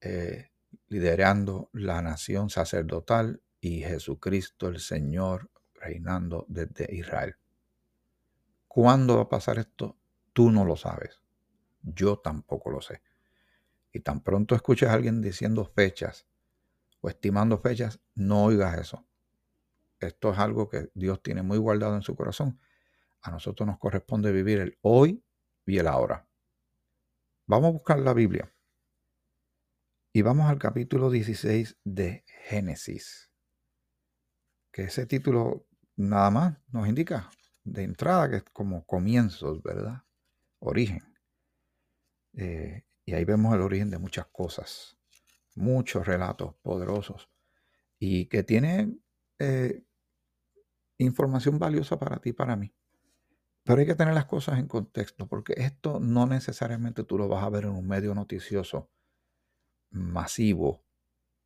eh, 0.00 0.50
liderando 0.88 1.70
la 1.72 2.02
nación 2.02 2.50
sacerdotal 2.50 3.40
y 3.60 3.80
Jesucristo 3.80 4.68
el 4.68 4.80
Señor 4.80 5.50
reinando 5.74 6.44
desde 6.48 6.94
Israel. 6.94 7.36
¿Cuándo 8.66 9.16
va 9.16 9.22
a 9.22 9.28
pasar 9.28 9.58
esto? 9.58 9.98
Tú 10.32 10.50
no 10.50 10.64
lo 10.64 10.76
sabes. 10.76 11.22
Yo 11.82 12.18
tampoco 12.18 12.70
lo 12.70 12.80
sé. 12.80 13.02
Y 13.92 14.00
tan 14.00 14.22
pronto 14.22 14.54
escuches 14.54 14.88
a 14.88 14.92
alguien 14.92 15.22
diciendo 15.22 15.64
fechas 15.64 16.26
o 17.00 17.08
estimando 17.08 17.58
fechas, 17.58 18.00
no 18.14 18.44
oigas 18.44 18.78
eso. 18.78 19.06
Esto 20.00 20.32
es 20.32 20.38
algo 20.38 20.68
que 20.68 20.90
Dios 20.94 21.22
tiene 21.22 21.42
muy 21.42 21.58
guardado 21.58 21.96
en 21.96 22.02
su 22.02 22.14
corazón. 22.14 22.60
A 23.22 23.30
nosotros 23.30 23.66
nos 23.66 23.78
corresponde 23.78 24.30
vivir 24.30 24.60
el 24.60 24.78
hoy 24.82 25.24
y 25.66 25.78
el 25.78 25.88
ahora. 25.88 26.28
Vamos 27.46 27.68
a 27.68 27.72
buscar 27.72 27.98
la 27.98 28.14
Biblia. 28.14 28.52
Y 30.12 30.22
vamos 30.22 30.48
al 30.48 30.58
capítulo 30.58 31.10
16 31.10 31.78
de 31.84 32.24
Génesis. 32.26 33.27
Que 34.78 34.84
ese 34.84 35.06
título 35.06 35.66
nada 35.96 36.30
más 36.30 36.56
nos 36.68 36.86
indica 36.86 37.28
de 37.64 37.82
entrada 37.82 38.30
que 38.30 38.36
es 38.36 38.44
como 38.44 38.86
comienzos, 38.86 39.60
¿verdad? 39.60 40.04
Origen. 40.60 41.02
Eh, 42.34 42.84
y 43.04 43.12
ahí 43.12 43.24
vemos 43.24 43.52
el 43.56 43.62
origen 43.62 43.90
de 43.90 43.98
muchas 43.98 44.26
cosas, 44.28 44.96
muchos 45.56 46.06
relatos 46.06 46.54
poderosos 46.62 47.28
y 47.98 48.26
que 48.26 48.44
tienen 48.44 49.02
eh, 49.40 49.82
información 50.98 51.58
valiosa 51.58 51.98
para 51.98 52.18
ti 52.18 52.28
y 52.28 52.34
para 52.34 52.54
mí. 52.54 52.72
Pero 53.64 53.80
hay 53.80 53.86
que 53.86 53.96
tener 53.96 54.14
las 54.14 54.26
cosas 54.26 54.60
en 54.60 54.68
contexto, 54.68 55.26
porque 55.26 55.54
esto 55.56 55.98
no 55.98 56.24
necesariamente 56.24 57.02
tú 57.02 57.18
lo 57.18 57.26
vas 57.26 57.42
a 57.42 57.50
ver 57.50 57.64
en 57.64 57.70
un 57.70 57.88
medio 57.88 58.14
noticioso 58.14 58.92
masivo, 59.90 60.84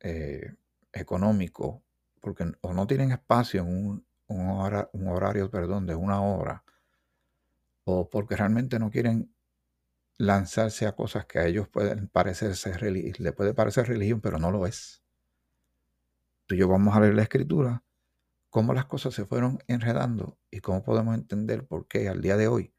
eh, 0.01 0.53
económico, 0.91 1.83
porque 2.23 2.51
o 2.61 2.73
no 2.73 2.87
tienen 2.87 3.11
espacio 3.11 3.61
en 3.61 3.67
un, 3.67 4.07
un, 4.27 5.07
horario 5.09 5.51
perdón, 5.51 5.85
de 5.85 5.93
una 5.93 6.21
hora, 6.21 6.63
o 7.83 8.09
porque 8.09 8.37
realmente 8.37 8.79
no 8.79 8.89
quieren 8.89 9.35
lanzarse 10.17 10.87
a 10.87 10.95
cosas 10.95 11.25
que 11.25 11.39
a 11.39 11.45
ellos 11.45 11.67
pueden 11.67 12.07
parecerse 12.07 12.79
le 12.79 13.33
puede 13.33 13.53
parecer 13.53 13.87
religión, 13.87 14.21
pero 14.21 14.39
no 14.39 14.51
lo 14.51 14.65
es. 14.65 15.03
Tú 16.45 16.55
y 16.55 16.59
yo 16.59 16.69
vamos 16.69 16.95
a 16.95 17.01
leer 17.01 17.15
la 17.15 17.23
escritura 17.23 17.83
cómo 18.53 18.75
las 18.75 18.85
cosas 18.85 19.15
se 19.15 19.25
fueron 19.25 19.57
enredando 19.65 20.37
y 20.51 20.59
cómo 20.59 20.83
podemos 20.83 21.15
entender 21.15 21.65
por 21.65 21.87
qué 21.87 22.07
al 22.07 22.21
día 22.21 22.37
de 22.37 22.47
hoy 22.47 22.71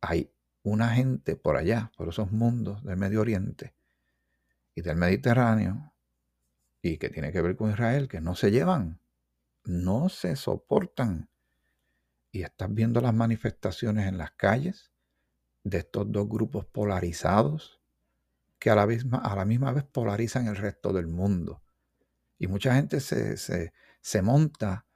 hay 0.00 0.32
una 0.62 0.88
gente 0.88 1.36
por 1.36 1.58
allá, 1.58 1.92
por 1.94 2.08
esos 2.08 2.32
mundos 2.32 2.82
del 2.82 2.96
Medio 2.96 3.20
Oriente 3.20 3.76
y 4.74 4.80
del 4.80 4.96
Mediterráneo, 4.96 5.91
y 6.82 6.98
que 6.98 7.08
tiene 7.08 7.32
que 7.32 7.40
ver 7.40 7.56
con 7.56 7.70
Israel, 7.70 8.08
que 8.08 8.20
no 8.20 8.34
se 8.34 8.50
llevan, 8.50 9.00
no 9.64 10.08
se 10.08 10.34
soportan. 10.36 11.30
Y 12.32 12.42
estás 12.42 12.72
viendo 12.74 13.00
las 13.00 13.14
manifestaciones 13.14 14.08
en 14.08 14.18
las 14.18 14.32
calles 14.32 14.90
de 15.62 15.78
estos 15.78 16.10
dos 16.10 16.28
grupos 16.28 16.66
polarizados 16.66 17.80
que 18.58 18.70
a 18.70 18.74
la 18.74 18.86
misma, 18.86 19.18
a 19.18 19.36
la 19.36 19.44
misma 19.44 19.72
vez 19.72 19.84
polarizan 19.84 20.48
el 20.48 20.56
resto 20.56 20.92
del 20.92 21.06
mundo. 21.06 21.62
Y 22.38 22.48
mucha 22.48 22.74
gente 22.74 23.00
se, 23.00 23.36
se 23.36 24.22
monta 24.22 24.86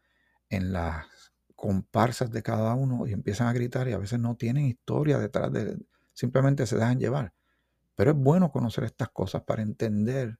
en 0.49 0.73
las 0.73 1.07
comparsas 1.55 2.31
de 2.31 2.43
cada 2.43 2.75
uno 2.75 3.07
y 3.07 3.13
empiezan 3.13 3.47
a 3.47 3.53
gritar 3.53 3.89
y 3.89 3.93
a 3.93 3.99
veces 3.99 4.19
no 4.19 4.37
tienen 4.37 4.67
historia 4.67 5.19
detrás 5.19 5.53
de, 5.53 5.79
simplemente 6.13 6.67
se 6.67 6.77
dejan 6.77 6.99
llevar. 6.99 7.33
Pero 7.95 8.11
es 8.11 8.17
bueno 8.17 8.51
conocer 8.51 8.85
estas 8.85 9.09
cosas 9.11 9.43
para 9.43 9.63
entender 9.63 10.39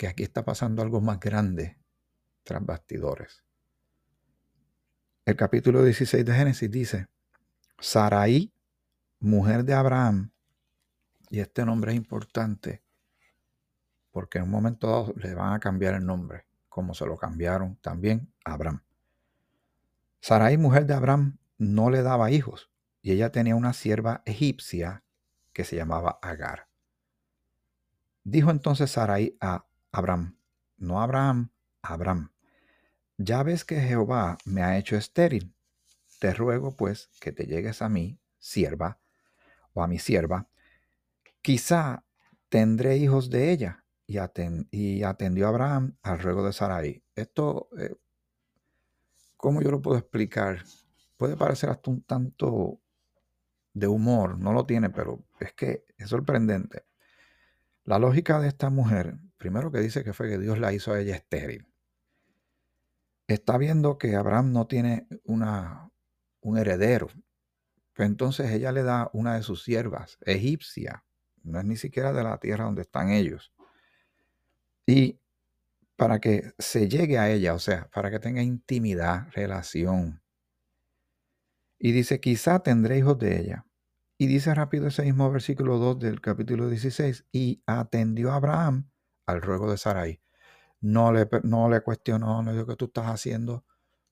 que 0.00 0.08
aquí 0.08 0.22
está 0.22 0.46
pasando 0.46 0.80
algo 0.80 1.02
más 1.02 1.20
grande 1.20 1.78
tras 2.42 2.64
bastidores. 2.64 3.44
El 5.26 5.36
capítulo 5.36 5.84
16 5.84 6.24
de 6.24 6.32
Génesis 6.32 6.70
dice, 6.70 7.08
Saraí, 7.78 8.50
mujer 9.18 9.62
de 9.62 9.74
Abraham, 9.74 10.32
y 11.28 11.40
este 11.40 11.66
nombre 11.66 11.92
es 11.92 11.98
importante 11.98 12.82
porque 14.10 14.38
en 14.38 14.44
un 14.44 14.50
momento 14.50 14.86
dado 14.86 15.12
le 15.18 15.34
van 15.34 15.52
a 15.52 15.60
cambiar 15.60 15.92
el 15.92 16.06
nombre 16.06 16.46
como 16.70 16.94
se 16.94 17.04
lo 17.04 17.18
cambiaron 17.18 17.76
también 17.76 18.32
a 18.46 18.54
Abraham. 18.54 18.82
Sarai, 20.22 20.56
mujer 20.56 20.86
de 20.86 20.94
Abraham, 20.94 21.36
no 21.58 21.90
le 21.90 22.00
daba 22.00 22.30
hijos 22.30 22.70
y 23.02 23.12
ella 23.12 23.32
tenía 23.32 23.54
una 23.54 23.74
sierva 23.74 24.22
egipcia 24.24 25.04
que 25.52 25.64
se 25.64 25.76
llamaba 25.76 26.18
Agar. 26.22 26.68
Dijo 28.24 28.50
entonces 28.50 28.92
Sarai 28.92 29.36
a 29.42 29.66
Abraham, 29.92 30.36
no 30.76 31.00
Abraham, 31.00 31.50
Abraham, 31.82 32.32
ya 33.16 33.42
ves 33.42 33.64
que 33.64 33.80
Jehová 33.80 34.38
me 34.44 34.62
ha 34.62 34.78
hecho 34.78 34.96
estéril. 34.96 35.54
Te 36.18 36.32
ruego 36.34 36.76
pues 36.76 37.10
que 37.20 37.32
te 37.32 37.46
llegues 37.46 37.82
a 37.82 37.88
mí, 37.88 38.18
sierva, 38.38 38.98
o 39.72 39.82
a 39.82 39.86
mi 39.86 39.98
sierva, 39.98 40.48
quizá 41.42 42.04
tendré 42.48 42.96
hijos 42.96 43.30
de 43.30 43.50
ella 43.52 43.84
y, 44.06 45.02
atendió 45.02 45.48
Abraham 45.48 45.96
al 46.02 46.18
ruego 46.18 46.44
de 46.44 46.52
Sarai. 46.52 47.02
Esto, 47.14 47.68
eh, 47.78 47.94
¿cómo 49.36 49.62
yo 49.62 49.70
lo 49.70 49.80
puedo 49.80 49.98
explicar? 49.98 50.64
Puede 51.16 51.36
parecer 51.36 51.70
hasta 51.70 51.90
un 51.90 52.02
tanto 52.02 52.80
de 53.72 53.86
humor, 53.86 54.38
no 54.38 54.52
lo 54.52 54.66
tiene, 54.66 54.90
pero 54.90 55.24
es 55.38 55.52
que 55.52 55.84
es 55.96 56.08
sorprendente. 56.08 56.84
La 57.84 57.98
lógica 57.98 58.40
de 58.40 58.48
esta 58.48 58.68
mujer, 58.68 59.16
primero 59.40 59.72
que 59.72 59.80
dice 59.80 60.04
que 60.04 60.12
fue 60.12 60.28
que 60.28 60.38
Dios 60.38 60.58
la 60.58 60.70
hizo 60.74 60.92
a 60.92 61.00
ella 61.00 61.16
estéril. 61.16 61.66
Está 63.26 63.56
viendo 63.56 63.96
que 63.96 64.14
Abraham 64.14 64.52
no 64.52 64.66
tiene 64.66 65.08
una, 65.24 65.90
un 66.42 66.58
heredero. 66.58 67.08
Entonces 67.96 68.50
ella 68.50 68.70
le 68.70 68.82
da 68.82 69.08
una 69.14 69.36
de 69.36 69.42
sus 69.42 69.62
siervas, 69.64 70.18
egipcia, 70.20 71.04
no 71.42 71.58
es 71.58 71.64
ni 71.64 71.76
siquiera 71.76 72.12
de 72.12 72.22
la 72.22 72.36
tierra 72.36 72.66
donde 72.66 72.82
están 72.82 73.10
ellos. 73.10 73.50
Y 74.86 75.18
para 75.96 76.18
que 76.18 76.52
se 76.58 76.88
llegue 76.88 77.18
a 77.18 77.30
ella, 77.30 77.54
o 77.54 77.58
sea, 77.58 77.88
para 77.94 78.10
que 78.10 78.18
tenga 78.18 78.42
intimidad, 78.42 79.28
relación. 79.32 80.22
Y 81.78 81.92
dice, 81.92 82.20
quizá 82.20 82.62
tendré 82.62 82.98
hijos 82.98 83.18
de 83.18 83.40
ella. 83.40 83.66
Y 84.18 84.26
dice 84.26 84.54
rápido 84.54 84.88
ese 84.88 85.02
mismo 85.02 85.30
versículo 85.30 85.78
2 85.78 85.98
del 85.98 86.20
capítulo 86.20 86.68
16, 86.68 87.24
y 87.32 87.62
atendió 87.64 88.32
a 88.32 88.36
Abraham 88.36 88.90
al 89.30 89.42
ruego 89.42 89.70
de 89.70 89.78
Sarai. 89.78 90.20
No 90.80 91.12
le, 91.12 91.28
no 91.42 91.68
le 91.68 91.80
cuestionó, 91.82 92.42
no 92.42 92.52
dijo 92.52 92.66
que 92.66 92.76
tú 92.76 92.86
estás 92.86 93.06
haciendo, 93.06 93.64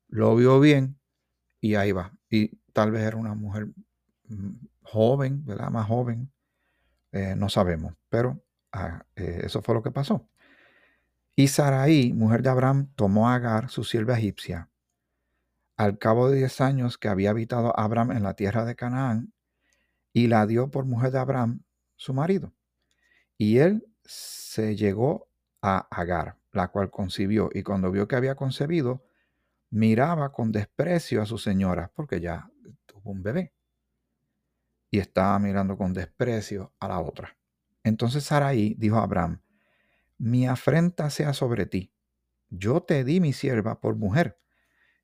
lo 0.08 0.36
vio 0.36 0.60
bien 0.60 0.98
y 1.60 1.74
ahí 1.76 1.92
va. 1.92 2.12
Y 2.30 2.56
tal 2.72 2.90
vez 2.90 3.02
era 3.02 3.16
una 3.16 3.34
mujer 3.34 3.68
mm, 4.28 4.66
joven, 4.82 5.44
¿verdad? 5.44 5.70
Más 5.70 5.86
joven, 5.86 6.30
eh, 7.12 7.34
no 7.36 7.48
sabemos, 7.48 7.94
pero 8.08 8.42
ah, 8.72 9.04
eh, 9.16 9.42
eso 9.44 9.62
fue 9.62 9.74
lo 9.74 9.82
que 9.82 9.90
pasó. 9.90 10.28
Y 11.34 11.48
Sarai, 11.48 12.12
mujer 12.12 12.42
de 12.42 12.50
Abraham, 12.50 12.90
tomó 12.96 13.28
a 13.28 13.36
Agar, 13.36 13.70
su 13.70 13.84
sierva 13.84 14.18
egipcia. 14.18 14.70
Al 15.76 15.98
cabo 15.98 16.28
de 16.28 16.38
diez 16.38 16.60
años 16.60 16.98
que 16.98 17.08
había 17.08 17.30
habitado 17.30 17.78
Abraham 17.78 18.10
en 18.12 18.24
la 18.24 18.34
tierra 18.34 18.64
de 18.64 18.74
Canaán, 18.74 19.32
y 20.12 20.26
la 20.26 20.46
dio 20.46 20.70
por 20.70 20.84
mujer 20.84 21.12
de 21.12 21.18
Abraham, 21.20 21.62
su 21.96 22.12
marido. 22.12 22.52
Y 23.36 23.58
él 23.58 23.86
se 24.08 24.74
llegó 24.74 25.28
a 25.60 25.86
Agar, 25.90 26.38
la 26.52 26.68
cual 26.68 26.90
concibió, 26.90 27.50
y 27.52 27.62
cuando 27.62 27.90
vio 27.90 28.08
que 28.08 28.16
había 28.16 28.34
concebido, 28.36 29.04
miraba 29.68 30.32
con 30.32 30.50
desprecio 30.50 31.20
a 31.20 31.26
su 31.26 31.36
señora, 31.36 31.92
porque 31.94 32.18
ya 32.20 32.50
tuvo 32.86 33.10
un 33.10 33.22
bebé. 33.22 33.52
Y 34.90 34.98
estaba 34.98 35.38
mirando 35.38 35.76
con 35.76 35.92
desprecio 35.92 36.72
a 36.80 36.88
la 36.88 37.00
otra. 37.00 37.36
Entonces 37.84 38.24
Sarai 38.24 38.74
dijo 38.78 38.96
a 38.96 39.02
Abraham, 39.02 39.42
mi 40.16 40.46
afrenta 40.46 41.10
sea 41.10 41.34
sobre 41.34 41.66
ti, 41.66 41.92
yo 42.48 42.82
te 42.82 43.04
di 43.04 43.20
mi 43.20 43.34
sierva 43.34 43.78
por 43.78 43.96
mujer, 43.96 44.40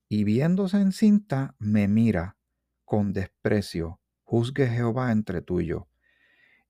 y 0.08 0.24
viéndose 0.24 0.78
encinta, 0.78 1.56
me 1.58 1.88
mira 1.88 2.38
con 2.86 3.12
desprecio, 3.12 4.00
juzgue 4.22 4.66
Jehová 4.66 5.12
entre 5.12 5.42
tú 5.42 5.60
y 5.60 5.66
yo. 5.66 5.88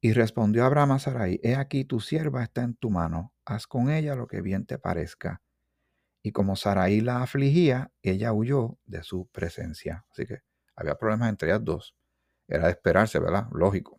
Y 0.05 0.13
respondió 0.13 0.67
Abraham 0.67 0.93
a 0.93 0.99
Sarai, 0.99 1.41
he 1.43 1.57
aquí 1.57 1.87
tu 1.87 1.99
sierva 1.99 2.43
está 2.43 2.63
en 2.63 2.75
tu 2.75 2.91
mano, 2.91 3.33
haz 3.47 3.67
con 3.67 3.89
ella 3.89 4.15
lo 4.15 4.27
que 4.27 4.43
bien 4.43 4.67
te 4.67 4.77
parezca. 4.77 5.41
Y 6.23 6.31
como 6.33 6.57
Sarai 6.57 7.01
la 7.01 7.23
afligía, 7.23 7.91
ella 8.03 8.35
huyó 8.35 8.79
de 8.85 9.03
su 9.03 9.29
presencia. 9.29 10.05
Así 10.11 10.27
que 10.27 10.43
había 10.77 10.97
problemas 10.97 11.31
entre 11.31 11.49
ellas 11.49 11.65
dos. 11.65 11.97
Era 12.47 12.65
de 12.65 12.73
esperarse, 12.73 13.19
¿verdad? 13.19 13.47
Lógico. 13.55 13.99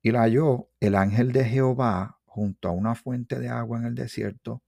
Y 0.00 0.12
la 0.12 0.20
halló 0.20 0.70
el 0.78 0.94
ángel 0.94 1.32
de 1.32 1.44
Jehová 1.44 2.20
junto 2.24 2.68
a 2.68 2.70
una 2.70 2.94
fuente 2.94 3.40
de 3.40 3.48
agua 3.48 3.78
en 3.80 3.86
el 3.86 3.96
desierto, 3.96 4.62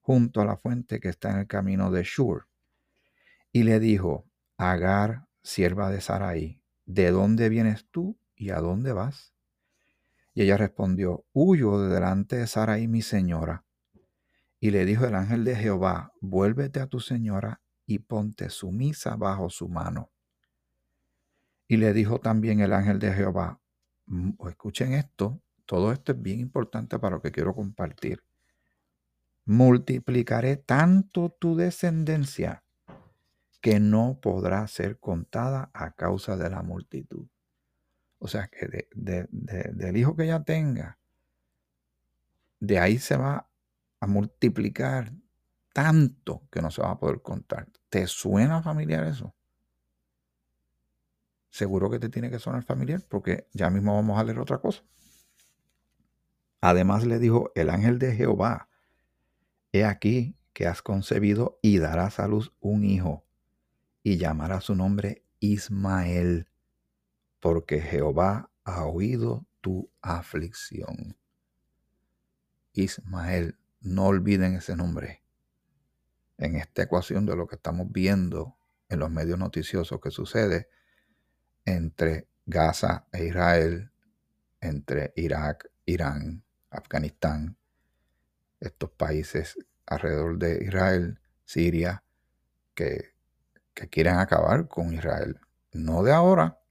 junto 0.00 0.40
a 0.40 0.44
la 0.44 0.56
fuente 0.56 1.00
que 1.00 1.08
está 1.08 1.32
en 1.32 1.38
el 1.40 1.46
camino 1.48 1.90
de 1.90 2.04
Shur. 2.04 2.46
Y 3.50 3.64
le 3.64 3.80
dijo, 3.80 4.30
Agar, 4.58 5.26
sierva 5.42 5.90
de 5.90 6.00
Sarai, 6.00 6.62
¿de 6.86 7.10
dónde 7.10 7.48
vienes 7.48 7.88
tú 7.90 8.16
y 8.36 8.50
a 8.50 8.60
dónde 8.60 8.92
vas? 8.92 9.31
Y 10.34 10.42
ella 10.42 10.56
respondió, 10.56 11.24
huyo 11.32 11.78
de 11.78 11.94
delante 11.94 12.36
de 12.36 12.46
Sarai 12.46 12.88
mi 12.88 13.02
señora. 13.02 13.64
Y 14.60 14.70
le 14.70 14.84
dijo 14.84 15.04
el 15.04 15.14
ángel 15.14 15.44
de 15.44 15.56
Jehová, 15.56 16.12
vuélvete 16.20 16.80
a 16.80 16.86
tu 16.86 17.00
señora 17.00 17.60
y 17.86 17.98
ponte 17.98 18.48
sumisa 18.48 19.16
bajo 19.16 19.50
su 19.50 19.68
mano. 19.68 20.10
Y 21.68 21.76
le 21.76 21.92
dijo 21.92 22.20
también 22.20 22.60
el 22.60 22.72
ángel 22.72 22.98
de 22.98 23.12
Jehová, 23.12 23.60
escuchen 24.48 24.92
esto, 24.92 25.40
todo 25.66 25.92
esto 25.92 26.12
es 26.12 26.22
bien 26.22 26.40
importante 26.40 26.98
para 26.98 27.16
lo 27.16 27.22
que 27.22 27.32
quiero 27.32 27.54
compartir. 27.54 28.22
Multiplicaré 29.44 30.56
tanto 30.56 31.30
tu 31.30 31.56
descendencia 31.56 32.62
que 33.60 33.80
no 33.80 34.18
podrá 34.20 34.66
ser 34.68 34.98
contada 34.98 35.70
a 35.72 35.92
causa 35.92 36.36
de 36.36 36.50
la 36.50 36.62
multitud. 36.62 37.26
O 38.24 38.28
sea 38.28 38.46
que 38.46 38.86
del 38.92 39.96
hijo 39.96 40.14
que 40.14 40.22
ella 40.22 40.44
tenga, 40.44 40.96
de 42.60 42.78
ahí 42.78 42.98
se 42.98 43.16
va 43.16 43.50
a 43.98 44.06
multiplicar 44.06 45.12
tanto 45.72 46.46
que 46.48 46.62
no 46.62 46.70
se 46.70 46.82
va 46.82 46.92
a 46.92 47.00
poder 47.00 47.20
contar. 47.20 47.66
¿Te 47.88 48.06
suena 48.06 48.62
familiar 48.62 49.02
eso? 49.02 49.34
Seguro 51.50 51.90
que 51.90 51.98
te 51.98 52.10
tiene 52.10 52.30
que 52.30 52.38
sonar 52.38 52.62
familiar 52.62 53.02
porque 53.08 53.48
ya 53.54 53.70
mismo 53.70 53.96
vamos 53.96 54.20
a 54.20 54.22
leer 54.22 54.38
otra 54.38 54.58
cosa. 54.58 54.84
Además 56.60 57.04
le 57.04 57.18
dijo 57.18 57.50
el 57.56 57.70
ángel 57.70 57.98
de 57.98 58.14
Jehová, 58.14 58.68
he 59.72 59.84
aquí 59.84 60.36
que 60.52 60.68
has 60.68 60.80
concebido 60.80 61.58
y 61.60 61.78
darás 61.78 62.20
a 62.20 62.28
luz 62.28 62.52
un 62.60 62.84
hijo 62.84 63.24
y 64.04 64.16
llamará 64.16 64.60
su 64.60 64.76
nombre 64.76 65.24
Ismael, 65.40 66.46
porque 67.42 67.80
Jehová 67.80 68.52
ha 68.62 68.86
oído 68.86 69.44
tu 69.60 69.90
aflicción. 70.00 71.18
Ismael, 72.72 73.58
no 73.80 74.06
olviden 74.06 74.54
ese 74.54 74.76
nombre. 74.76 75.24
En 76.38 76.54
esta 76.54 76.84
ecuación 76.84 77.26
de 77.26 77.34
lo 77.34 77.48
que 77.48 77.56
estamos 77.56 77.90
viendo 77.90 78.56
en 78.88 79.00
los 79.00 79.10
medios 79.10 79.40
noticiosos 79.40 80.00
que 80.00 80.12
sucede 80.12 80.68
entre 81.64 82.28
Gaza 82.46 83.08
e 83.10 83.26
Israel, 83.26 83.90
entre 84.60 85.12
Irak, 85.16 85.68
Irán, 85.84 86.44
Afganistán, 86.70 87.56
estos 88.60 88.90
países 88.90 89.58
alrededor 89.86 90.38
de 90.38 90.62
Israel, 90.64 91.18
Siria, 91.44 92.04
que, 92.76 93.16
que 93.74 93.88
quieren 93.88 94.18
acabar 94.18 94.68
con 94.68 94.94
Israel. 94.94 95.40
No 95.72 96.04
de 96.04 96.12
ahora, 96.12 96.61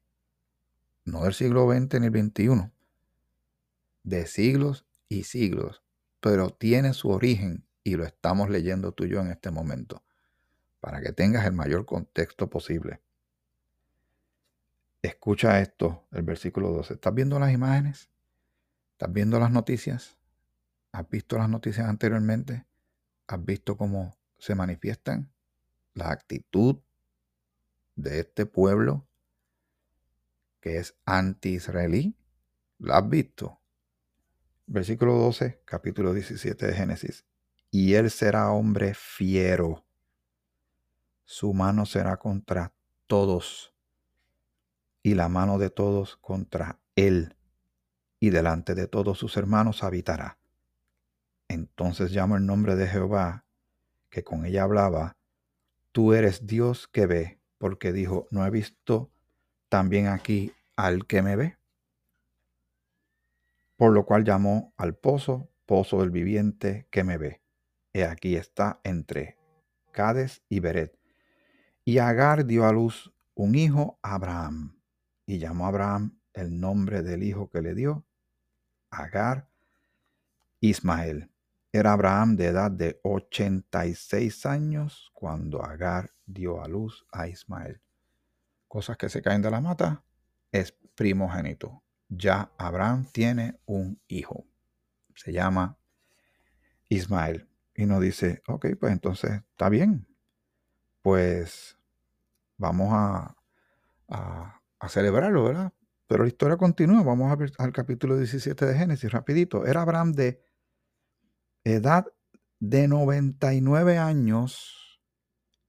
no 1.11 1.23
del 1.23 1.33
siglo 1.33 1.69
XX 1.69 1.99
ni 1.99 2.07
el 2.07 2.31
XXI, 2.31 2.71
de 4.03 4.25
siglos 4.25 4.85
y 5.09 5.23
siglos, 5.23 5.83
pero 6.21 6.49
tiene 6.49 6.93
su 6.93 7.09
origen 7.09 7.67
y 7.83 7.95
lo 7.95 8.05
estamos 8.05 8.49
leyendo 8.49 8.93
tú 8.93 9.03
y 9.03 9.09
yo 9.09 9.19
en 9.19 9.27
este 9.27 9.51
momento, 9.51 10.03
para 10.79 11.01
que 11.01 11.11
tengas 11.11 11.45
el 11.45 11.53
mayor 11.53 11.85
contexto 11.85 12.49
posible. 12.49 13.01
Escucha 15.01 15.59
esto, 15.59 16.07
el 16.11 16.21
versículo 16.21 16.69
12. 16.71 16.93
¿Estás 16.93 17.13
viendo 17.13 17.39
las 17.39 17.51
imágenes? 17.51 18.09
¿Estás 18.93 19.11
viendo 19.11 19.39
las 19.39 19.51
noticias? 19.51 20.17
¿Has 20.91 21.09
visto 21.09 21.37
las 21.37 21.49
noticias 21.49 21.87
anteriormente? 21.87 22.65
¿Has 23.27 23.43
visto 23.43 23.75
cómo 23.75 24.15
se 24.37 24.55
manifiestan? 24.55 25.31
La 25.93 26.11
actitud 26.11 26.77
de 27.95 28.19
este 28.19 28.45
pueblo 28.45 29.07
que 30.61 30.77
es 30.77 30.95
anti-israelí. 31.05 32.15
¿La 32.79 32.99
has 32.99 33.09
visto? 33.09 33.59
Versículo 34.67 35.15
12, 35.15 35.61
capítulo 35.65 36.13
17 36.13 36.67
de 36.67 36.73
Génesis. 36.73 37.25
Y 37.69 37.95
él 37.95 38.09
será 38.09 38.51
hombre 38.51 38.93
fiero. 38.93 39.85
Su 41.25 41.53
mano 41.53 41.85
será 41.85 42.17
contra 42.17 42.73
todos 43.07 43.71
y 45.03 45.15
la 45.15 45.29
mano 45.29 45.57
de 45.57 45.69
todos 45.69 46.17
contra 46.17 46.79
él, 46.95 47.35
y 48.19 48.29
delante 48.29 48.75
de 48.75 48.87
todos 48.87 49.17
sus 49.17 49.35
hermanos 49.37 49.83
habitará. 49.83 50.37
Entonces 51.47 52.11
llamo 52.11 52.37
el 52.37 52.45
nombre 52.45 52.75
de 52.75 52.87
Jehová, 52.87 53.45
que 54.09 54.23
con 54.23 54.45
ella 54.45 54.63
hablaba, 54.63 55.17
tú 55.91 56.13
eres 56.13 56.45
Dios 56.45 56.87
que 56.87 57.07
ve, 57.07 57.39
porque 57.57 57.91
dijo, 57.91 58.27
no 58.31 58.45
he 58.45 58.49
visto 58.49 59.11
también 59.71 60.07
aquí 60.07 60.51
al 60.75 61.07
que 61.07 61.21
me 61.21 61.37
ve. 61.37 61.57
Por 63.77 63.93
lo 63.93 64.05
cual 64.05 64.25
llamó 64.25 64.73
al 64.75 64.97
pozo, 64.97 65.49
pozo 65.65 66.01
del 66.01 66.09
viviente 66.09 66.89
que 66.91 67.05
me 67.05 67.17
ve. 67.17 67.41
He 67.93 68.03
aquí 68.03 68.35
está 68.35 68.81
entre 68.83 69.37
Cades 69.93 70.43
y 70.49 70.59
Beret. 70.59 70.99
Y 71.85 71.99
Agar 71.99 72.45
dio 72.45 72.67
a 72.67 72.73
luz 72.73 73.13
un 73.33 73.55
hijo 73.55 73.97
a 74.03 74.15
Abraham 74.15 74.77
y 75.25 75.39
llamó 75.39 75.65
a 75.65 75.69
Abraham 75.69 76.19
el 76.33 76.59
nombre 76.59 77.01
del 77.01 77.23
hijo 77.23 77.49
que 77.49 77.61
le 77.61 77.73
dio, 77.73 78.05
Agar, 78.89 79.49
Ismael. 80.59 81.31
Era 81.71 81.93
Abraham 81.93 82.35
de 82.35 82.47
edad 82.47 82.71
de 82.71 82.99
86 83.03 84.45
años 84.45 85.11
cuando 85.13 85.63
Agar 85.63 86.11
dio 86.25 86.61
a 86.61 86.67
luz 86.67 87.05
a 87.13 87.29
Ismael. 87.29 87.81
Cosas 88.71 88.95
que 88.95 89.09
se 89.09 89.21
caen 89.21 89.41
de 89.41 89.51
la 89.51 89.59
mata 89.59 90.05
es 90.51 90.71
primogénito. 90.95 91.83
Ya 92.07 92.53
Abraham 92.57 93.05
tiene 93.11 93.59
un 93.65 94.01
hijo. 94.07 94.45
Se 95.15 95.33
llama 95.33 95.77
Ismael. 96.87 97.49
Y 97.75 97.85
nos 97.85 97.99
dice, 97.99 98.41
ok, 98.47 98.67
pues 98.79 98.93
entonces 98.93 99.31
está 99.49 99.67
bien. 99.67 100.07
Pues 101.01 101.77
vamos 102.57 102.93
a, 102.93 103.35
a 104.07 104.61
a 104.81 104.89
celebrarlo, 104.89 105.43
¿verdad? 105.43 105.71
Pero 106.07 106.23
la 106.23 106.27
historia 106.27 106.57
continúa. 106.57 107.03
Vamos 107.03 107.31
a 107.31 107.35
ver 107.35 107.51
al 107.59 107.71
capítulo 107.71 108.17
17 108.17 108.65
de 108.65 108.75
Génesis, 108.75 109.11
rapidito. 109.11 109.65
Era 109.65 109.83
Abraham 109.83 110.11
de 110.13 110.43
edad 111.63 112.07
de 112.59 112.87
99 112.87 113.99
años 113.99 114.99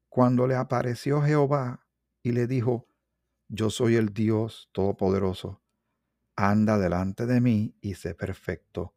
cuando 0.09 0.47
le 0.47 0.57
apareció 0.57 1.21
Jehová 1.21 1.87
y 2.23 2.33
le 2.33 2.47
dijo, 2.47 2.89
yo 3.53 3.69
soy 3.69 3.97
el 3.97 4.15
Dios 4.15 4.71
Todopoderoso. 4.73 5.63
Anda 6.37 6.79
delante 6.79 7.27
de 7.27 7.43
mí 7.43 7.77
y 7.83 7.95
sé 7.95 8.15
perfecto, 8.15 8.97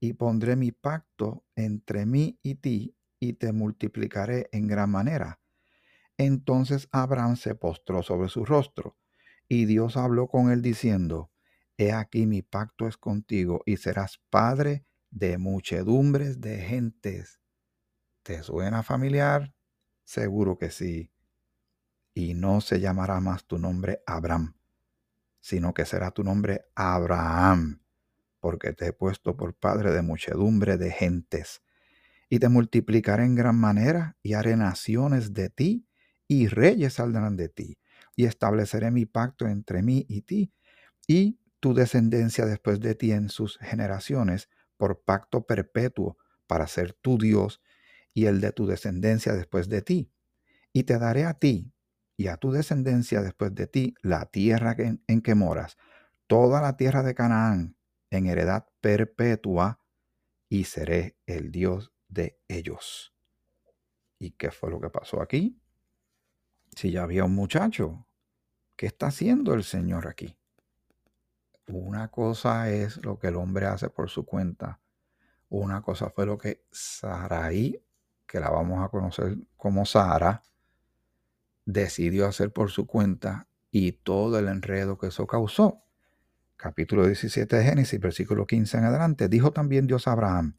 y 0.00 0.14
pondré 0.14 0.56
mi 0.56 0.72
pacto 0.72 1.44
entre 1.54 2.04
mí 2.04 2.38
y 2.42 2.56
ti, 2.56 2.96
y 3.20 3.34
te 3.34 3.52
multiplicaré 3.52 4.48
en 4.50 4.66
gran 4.66 4.90
manera. 4.90 5.40
Entonces 6.18 6.88
Abraham 6.90 7.36
se 7.36 7.54
postró 7.54 8.02
sobre 8.02 8.28
su 8.28 8.44
rostro 8.44 8.98
y 9.48 9.66
Dios 9.66 9.96
habló 9.96 10.28
con 10.28 10.50
él 10.50 10.62
diciendo, 10.62 11.30
He 11.78 11.92
aquí 11.92 12.26
mi 12.26 12.42
pacto 12.42 12.88
es 12.88 12.96
contigo 12.96 13.62
y 13.66 13.76
serás 13.76 14.20
padre 14.30 14.84
de 15.10 15.38
muchedumbres 15.38 16.40
de 16.40 16.58
gentes. 16.58 17.40
¿Te 18.24 18.42
suena 18.42 18.82
familiar? 18.82 19.54
Seguro 20.04 20.58
que 20.58 20.70
sí. 20.70 21.12
Y 22.14 22.34
no 22.34 22.60
se 22.60 22.80
llamará 22.80 23.20
más 23.20 23.46
tu 23.46 23.58
nombre 23.58 24.02
Abraham, 24.06 24.54
sino 25.40 25.74
que 25.74 25.86
será 25.86 26.10
tu 26.10 26.24
nombre 26.24 26.66
Abraham, 26.74 27.82
porque 28.40 28.72
te 28.72 28.88
he 28.88 28.92
puesto 28.92 29.36
por 29.36 29.54
padre 29.54 29.92
de 29.92 30.02
muchedumbre 30.02 30.76
de 30.76 30.90
gentes. 30.90 31.62
Y 32.28 32.38
te 32.38 32.48
multiplicaré 32.48 33.24
en 33.24 33.34
gran 33.34 33.56
manera 33.56 34.16
y 34.22 34.34
haré 34.34 34.56
naciones 34.56 35.32
de 35.32 35.50
ti, 35.50 35.86
y 36.28 36.48
reyes 36.48 36.94
saldrán 36.94 37.36
de 37.36 37.48
ti 37.48 37.78
y 38.16 38.24
estableceré 38.24 38.90
mi 38.90 39.06
pacto 39.06 39.46
entre 39.46 39.82
mí 39.82 40.06
y 40.08 40.22
ti 40.22 40.52
y 41.06 41.38
tu 41.60 41.74
descendencia 41.74 42.46
después 42.46 42.80
de 42.80 42.94
ti 42.94 43.12
en 43.12 43.28
sus 43.28 43.58
generaciones 43.58 44.48
por 44.76 45.02
pacto 45.02 45.46
perpetuo 45.46 46.16
para 46.46 46.66
ser 46.66 46.92
tu 46.92 47.18
Dios 47.18 47.62
y 48.14 48.26
el 48.26 48.40
de 48.40 48.52
tu 48.52 48.66
descendencia 48.66 49.32
después 49.32 49.68
de 49.68 49.82
ti. 49.82 50.12
Y 50.72 50.84
te 50.84 50.98
daré 50.98 51.24
a 51.24 51.34
ti 51.34 51.71
y 52.16 52.28
a 52.28 52.36
tu 52.36 52.52
descendencia 52.52 53.22
después 53.22 53.54
de 53.54 53.66
ti 53.66 53.94
la 54.02 54.26
tierra 54.26 54.74
en, 54.78 55.02
en 55.06 55.22
que 55.22 55.34
moras, 55.34 55.76
toda 56.26 56.60
la 56.60 56.76
tierra 56.76 57.02
de 57.02 57.14
Canaán, 57.14 57.76
en 58.10 58.26
heredad 58.26 58.66
perpetua, 58.80 59.80
y 60.48 60.64
seré 60.64 61.16
el 61.26 61.50
Dios 61.50 61.92
de 62.08 62.38
ellos. 62.46 63.14
¿Y 64.18 64.32
qué 64.32 64.50
fue 64.50 64.70
lo 64.70 64.80
que 64.80 64.90
pasó 64.90 65.22
aquí? 65.22 65.58
Si 66.76 66.90
ya 66.90 67.02
había 67.02 67.24
un 67.24 67.34
muchacho, 67.34 68.06
¿qué 68.76 68.86
está 68.86 69.06
haciendo 69.06 69.54
el 69.54 69.64
Señor 69.64 70.06
aquí? 70.06 70.36
Una 71.68 72.08
cosa 72.08 72.70
es 72.70 73.02
lo 73.04 73.18
que 73.18 73.28
el 73.28 73.36
hombre 73.36 73.66
hace 73.66 73.88
por 73.88 74.10
su 74.10 74.26
cuenta. 74.26 74.80
Una 75.48 75.80
cosa 75.80 76.10
fue 76.10 76.26
lo 76.26 76.36
que 76.36 76.64
Sarai, 76.70 77.82
que 78.26 78.40
la 78.40 78.50
vamos 78.50 78.84
a 78.84 78.88
conocer 78.88 79.36
como 79.56 79.84
Sara, 79.86 80.42
decidió 81.64 82.26
hacer 82.26 82.52
por 82.52 82.70
su 82.70 82.86
cuenta 82.86 83.48
y 83.70 83.92
todo 83.92 84.38
el 84.38 84.48
enredo 84.48 84.98
que 84.98 85.08
eso 85.08 85.26
causó. 85.26 85.82
Capítulo 86.56 87.06
17 87.06 87.56
de 87.56 87.64
Génesis, 87.64 87.98
versículo 88.00 88.46
15 88.46 88.78
en 88.78 88.84
adelante. 88.84 89.28
Dijo 89.28 89.52
también 89.52 89.86
Dios 89.86 90.06
a 90.06 90.12
Abraham, 90.12 90.56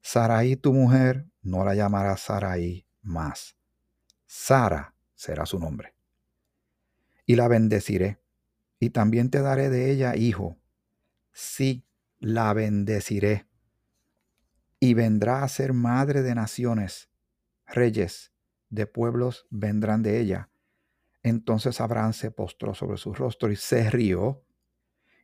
Sarai 0.00 0.56
tu 0.56 0.72
mujer 0.72 1.26
no 1.42 1.64
la 1.64 1.74
llamará 1.74 2.16
Sarai 2.16 2.86
más. 3.02 3.56
Sara 4.26 4.94
será 5.14 5.46
su 5.46 5.58
nombre. 5.58 5.94
Y 7.26 7.36
la 7.36 7.48
bendeciré 7.48 8.18
y 8.78 8.90
también 8.90 9.30
te 9.30 9.40
daré 9.40 9.70
de 9.70 9.90
ella 9.90 10.16
hijo. 10.16 10.58
Sí, 11.32 11.84
la 12.18 12.52
bendeciré. 12.52 13.46
Y 14.80 14.94
vendrá 14.94 15.44
a 15.44 15.48
ser 15.48 15.72
madre 15.72 16.22
de 16.22 16.34
naciones, 16.34 17.08
reyes 17.66 18.31
de 18.72 18.86
pueblos 18.86 19.46
vendrán 19.50 20.02
de 20.02 20.18
ella. 20.18 20.50
Entonces 21.22 21.80
Abraham 21.80 22.14
se 22.14 22.30
postró 22.30 22.74
sobre 22.74 22.96
su 22.96 23.14
rostro 23.14 23.52
y 23.52 23.56
se 23.56 23.90
rió 23.90 24.42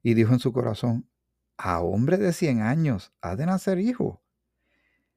y 0.02 0.14
dijo 0.14 0.32
en 0.34 0.38
su 0.38 0.52
corazón, 0.52 1.08
a 1.56 1.80
hombre 1.80 2.18
de 2.18 2.32
cien 2.32 2.60
años 2.60 3.12
ha 3.20 3.34
de 3.34 3.46
nacer 3.46 3.78
hijo. 3.78 4.22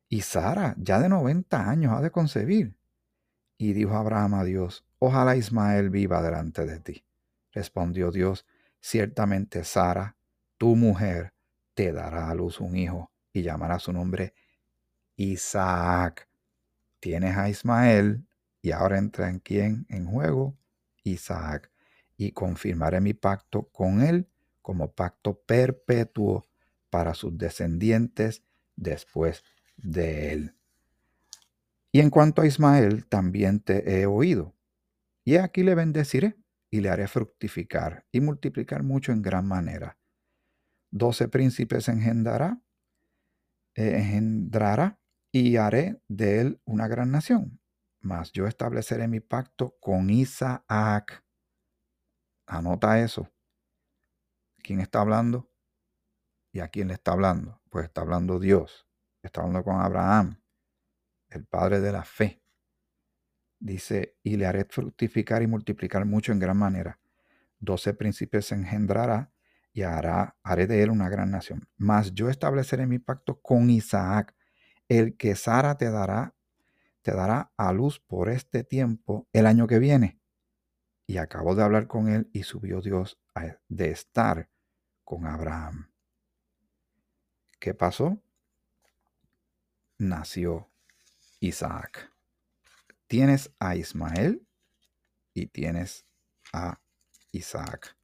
Y 0.08 0.22
Sara, 0.22 0.76
ya 0.78 1.00
de 1.00 1.10
noventa 1.10 1.70
años, 1.70 1.94
ha 1.94 2.02
de 2.02 2.10
concebir. 2.10 2.76
Y 3.58 3.74
dijo 3.74 3.96
Abraham 3.96 4.34
a 4.36 4.44
Dios, 4.44 4.86
ojalá 4.98 5.36
Ismael 5.36 5.90
viva 5.90 6.22
delante 6.24 6.66
de 6.66 6.80
ti. 6.80 7.06
Respondió 7.52 8.12
Dios, 8.12 8.48
ciertamente 8.80 9.64
Sara, 9.64 10.16
tu 10.58 10.76
mujer, 10.76 11.34
te 11.74 11.92
dará 11.92 12.30
a 12.30 12.36
luz 12.36 12.60
un 12.60 12.76
hijo 12.76 13.12
y 13.34 13.44
llamará 13.44 13.78
su 13.78 13.94
nombre 13.94 14.34
Isaac. 15.16 16.31
Tienes 17.02 17.36
a 17.36 17.50
Ismael 17.50 18.28
y 18.62 18.72
ahora 18.72 19.00
entra 19.00 19.30
en 19.30 19.40
quién 19.40 19.88
en 19.90 20.06
juego 20.06 20.56
Isaac 21.04 21.72
y 22.16 22.32
confirmaré 22.32 23.02
mi 23.02 23.16
pacto 23.16 23.64
con 23.70 24.04
él 24.04 24.30
como 24.62 24.94
pacto 24.94 25.42
perpetuo 25.42 26.46
para 26.92 27.16
sus 27.16 27.36
descendientes 27.36 28.44
después 28.76 29.44
de 29.78 30.32
él. 30.32 30.56
Y 31.92 32.02
en 32.02 32.12
cuanto 32.12 32.44
a 32.44 32.46
Ismael, 32.46 33.08
también 33.08 33.60
te 33.60 34.00
he 34.00 34.06
oído. 34.06 34.56
Y 35.26 35.38
aquí 35.38 35.64
le 35.64 35.74
bendeciré 35.74 36.38
y 36.70 36.82
le 36.82 36.90
haré 36.90 37.08
fructificar 37.08 38.06
y 38.12 38.22
multiplicar 38.22 38.84
mucho 38.84 39.12
en 39.12 39.24
gran 39.24 39.48
manera. 39.48 39.98
Doce 40.92 41.28
príncipes 41.28 41.90
engendrará, 41.90 42.62
eh, 43.74 43.98
engendrará 43.98 45.01
y 45.32 45.58
haré 45.58 46.02
de 46.08 46.42
él 46.42 46.62
una 46.66 46.88
gran 46.88 47.12
nación. 47.12 47.60
Mas 48.02 48.32
yo 48.32 48.48
estableceré 48.48 49.08
mi 49.08 49.20
pacto 49.20 49.78
con 49.80 50.10
Isaac. 50.10 51.24
Anota 52.48 53.00
eso. 53.00 53.32
¿Quién 54.64 54.80
está 54.80 55.02
hablando? 55.02 55.52
¿Y 56.52 56.60
a 56.60 56.68
quién 56.68 56.90
le 56.90 56.96
está 56.96 57.14
hablando? 57.14 57.62
Pues 57.70 57.86
está 57.86 58.02
hablando 58.02 58.40
Dios. 58.40 58.88
Está 59.24 59.42
hablando 59.42 59.64
con 59.64 59.80
Abraham, 59.80 60.42
el 61.30 61.46
padre 61.46 61.80
de 61.80 61.92
la 61.92 62.04
fe. 62.04 62.44
Dice, 63.60 64.18
y 64.24 64.38
le 64.38 64.48
haré 64.48 64.66
fructificar 64.66 65.44
y 65.44 65.48
multiplicar 65.48 66.06
mucho 66.06 66.32
en 66.32 66.40
gran 66.40 66.58
manera. 66.58 67.00
Doce 67.60 67.94
príncipes 67.94 68.52
engendrará 68.52 69.32
y 69.72 69.84
hará, 69.84 70.36
haré 70.42 70.66
de 70.66 70.82
él 70.82 70.90
una 70.90 71.10
gran 71.10 71.30
nación. 71.30 71.70
Mas 71.78 72.14
yo 72.14 72.30
estableceré 72.30 72.88
mi 72.88 72.98
pacto 72.98 73.40
con 73.40 73.70
Isaac, 73.70 74.36
el 75.00 75.16
que 75.18 75.36
Sara 75.36 75.78
te 75.78 75.90
dará, 75.90 76.36
te 77.02 77.12
dará 77.12 77.52
a 77.58 77.74
luz 77.74 78.00
por 78.00 78.30
este 78.30 78.64
tiempo 78.64 79.28
el 79.34 79.46
año 79.46 79.68
que 79.68 79.80
viene. 79.80 80.20
Y 81.08 81.18
acabó 81.18 81.56
de 81.56 81.64
hablar 81.64 81.88
con 81.88 82.08
él 82.08 82.30
y 82.34 82.44
subió 82.44 82.82
Dios 82.82 83.20
de 83.68 83.92
estar 83.92 84.50
con 85.04 85.26
Abraham. 85.26 85.92
¿Qué 87.60 87.74
pasó? 87.74 88.22
Nació 89.98 90.70
Isaac 91.40 92.12
tienes 93.12 93.52
a 93.60 93.76
Ismael 93.76 94.48
y 95.34 95.48
tienes 95.48 96.06
a 96.54 96.80
Isaac. 97.34 97.98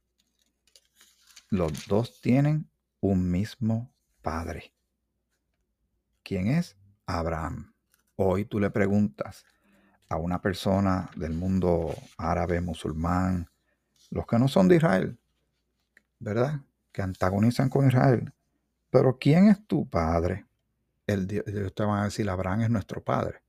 Los 1.48 1.86
dos 1.86 2.20
tienen 2.20 2.70
un 3.00 3.30
mismo 3.30 3.90
padre. 4.20 4.74
¿Quién 6.22 6.48
es? 6.48 6.76
Abraham. 7.08 7.72
Hoy 8.16 8.44
tú 8.44 8.60
le 8.60 8.70
preguntas 8.70 9.44
a 10.08 10.16
una 10.16 10.40
persona 10.40 11.10
del 11.16 11.32
mundo 11.32 11.94
árabe, 12.16 12.60
musulmán, 12.60 13.48
los 14.10 14.26
que 14.26 14.38
no 14.38 14.48
son 14.48 14.68
de 14.68 14.76
Israel, 14.76 15.18
¿verdad? 16.18 16.60
Que 16.92 17.02
antagonizan 17.02 17.68
con 17.68 17.86
Israel. 17.86 18.32
Pero 18.90 19.18
¿quién 19.18 19.48
es 19.48 19.66
tu 19.66 19.88
padre? 19.88 20.46
El, 21.06 21.26
Dios 21.26 21.74
te 21.74 21.82
van 21.82 22.00
a 22.00 22.04
decir, 22.04 22.28
Abraham 22.30 22.62
es 22.62 22.70
nuestro 22.70 23.02
padre 23.02 23.42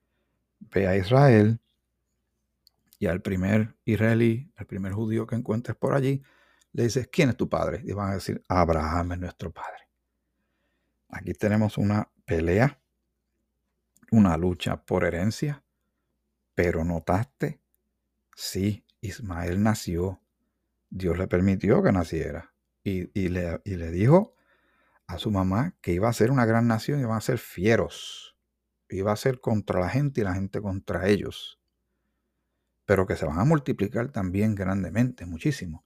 ve 0.60 0.88
a 0.88 0.96
Israel 0.98 1.60
y 3.00 3.08
al 3.08 3.22
primer 3.22 3.76
israelí, 3.86 4.52
al 4.56 4.66
primer 4.66 4.94
judío 4.94 5.26
que 5.26 5.36
encuentres 5.36 5.78
por 5.78 5.94
allí, 5.94 6.22
le 6.74 6.84
dices, 6.84 7.08
¿quién 7.12 7.30
es 7.30 7.38
tu 7.38 7.50
padre? 7.50 7.82
Y 7.86 7.94
van 7.94 8.12
a 8.12 8.16
decir, 8.16 8.44
Abraham 8.48 9.14
es 9.14 9.20
nuestro 9.20 9.52
padre. 9.52 9.88
Aquí 11.10 11.34
tenemos 11.34 11.78
una 11.78 12.10
pelea, 12.26 12.79
una 14.12 14.38
lucha 14.38 14.86
por 14.86 15.06
herencia, 15.06 15.64
pero 16.56 16.84
notaste, 16.84 17.62
sí, 18.36 18.86
Ismael 19.02 19.62
nació, 19.64 20.22
Dios 20.90 21.18
le 21.18 21.28
permitió 21.28 21.84
que 21.84 21.92
naciera 21.92 22.54
y, 22.84 23.10
y, 23.20 23.30
le, 23.30 23.62
y 23.64 23.76
le 23.76 23.92
dijo 23.92 24.36
a 25.08 25.18
su 25.18 25.32
mamá 25.32 25.76
que 25.82 25.94
iba 25.94 26.10
a 26.10 26.14
ser 26.14 26.32
una 26.32 26.46
gran 26.46 26.68
nación 26.68 27.00
y 27.00 27.04
iban 27.04 27.18
a 27.18 27.22
ser 27.22 27.38
fieros 27.38 28.30
iba 28.90 29.12
a 29.12 29.16
ser 29.16 29.40
contra 29.40 29.80
la 29.80 29.90
gente 29.90 30.22
y 30.22 30.24
la 30.24 30.34
gente 30.34 30.62
contra 30.62 31.08
ellos. 31.08 31.60
Pero 32.86 33.06
que 33.06 33.16
se 33.16 33.26
van 33.26 33.40
a 33.40 33.46
multiplicar 33.46 34.12
también 34.12 34.56
grandemente, 34.56 35.26
muchísimo. 35.26 35.86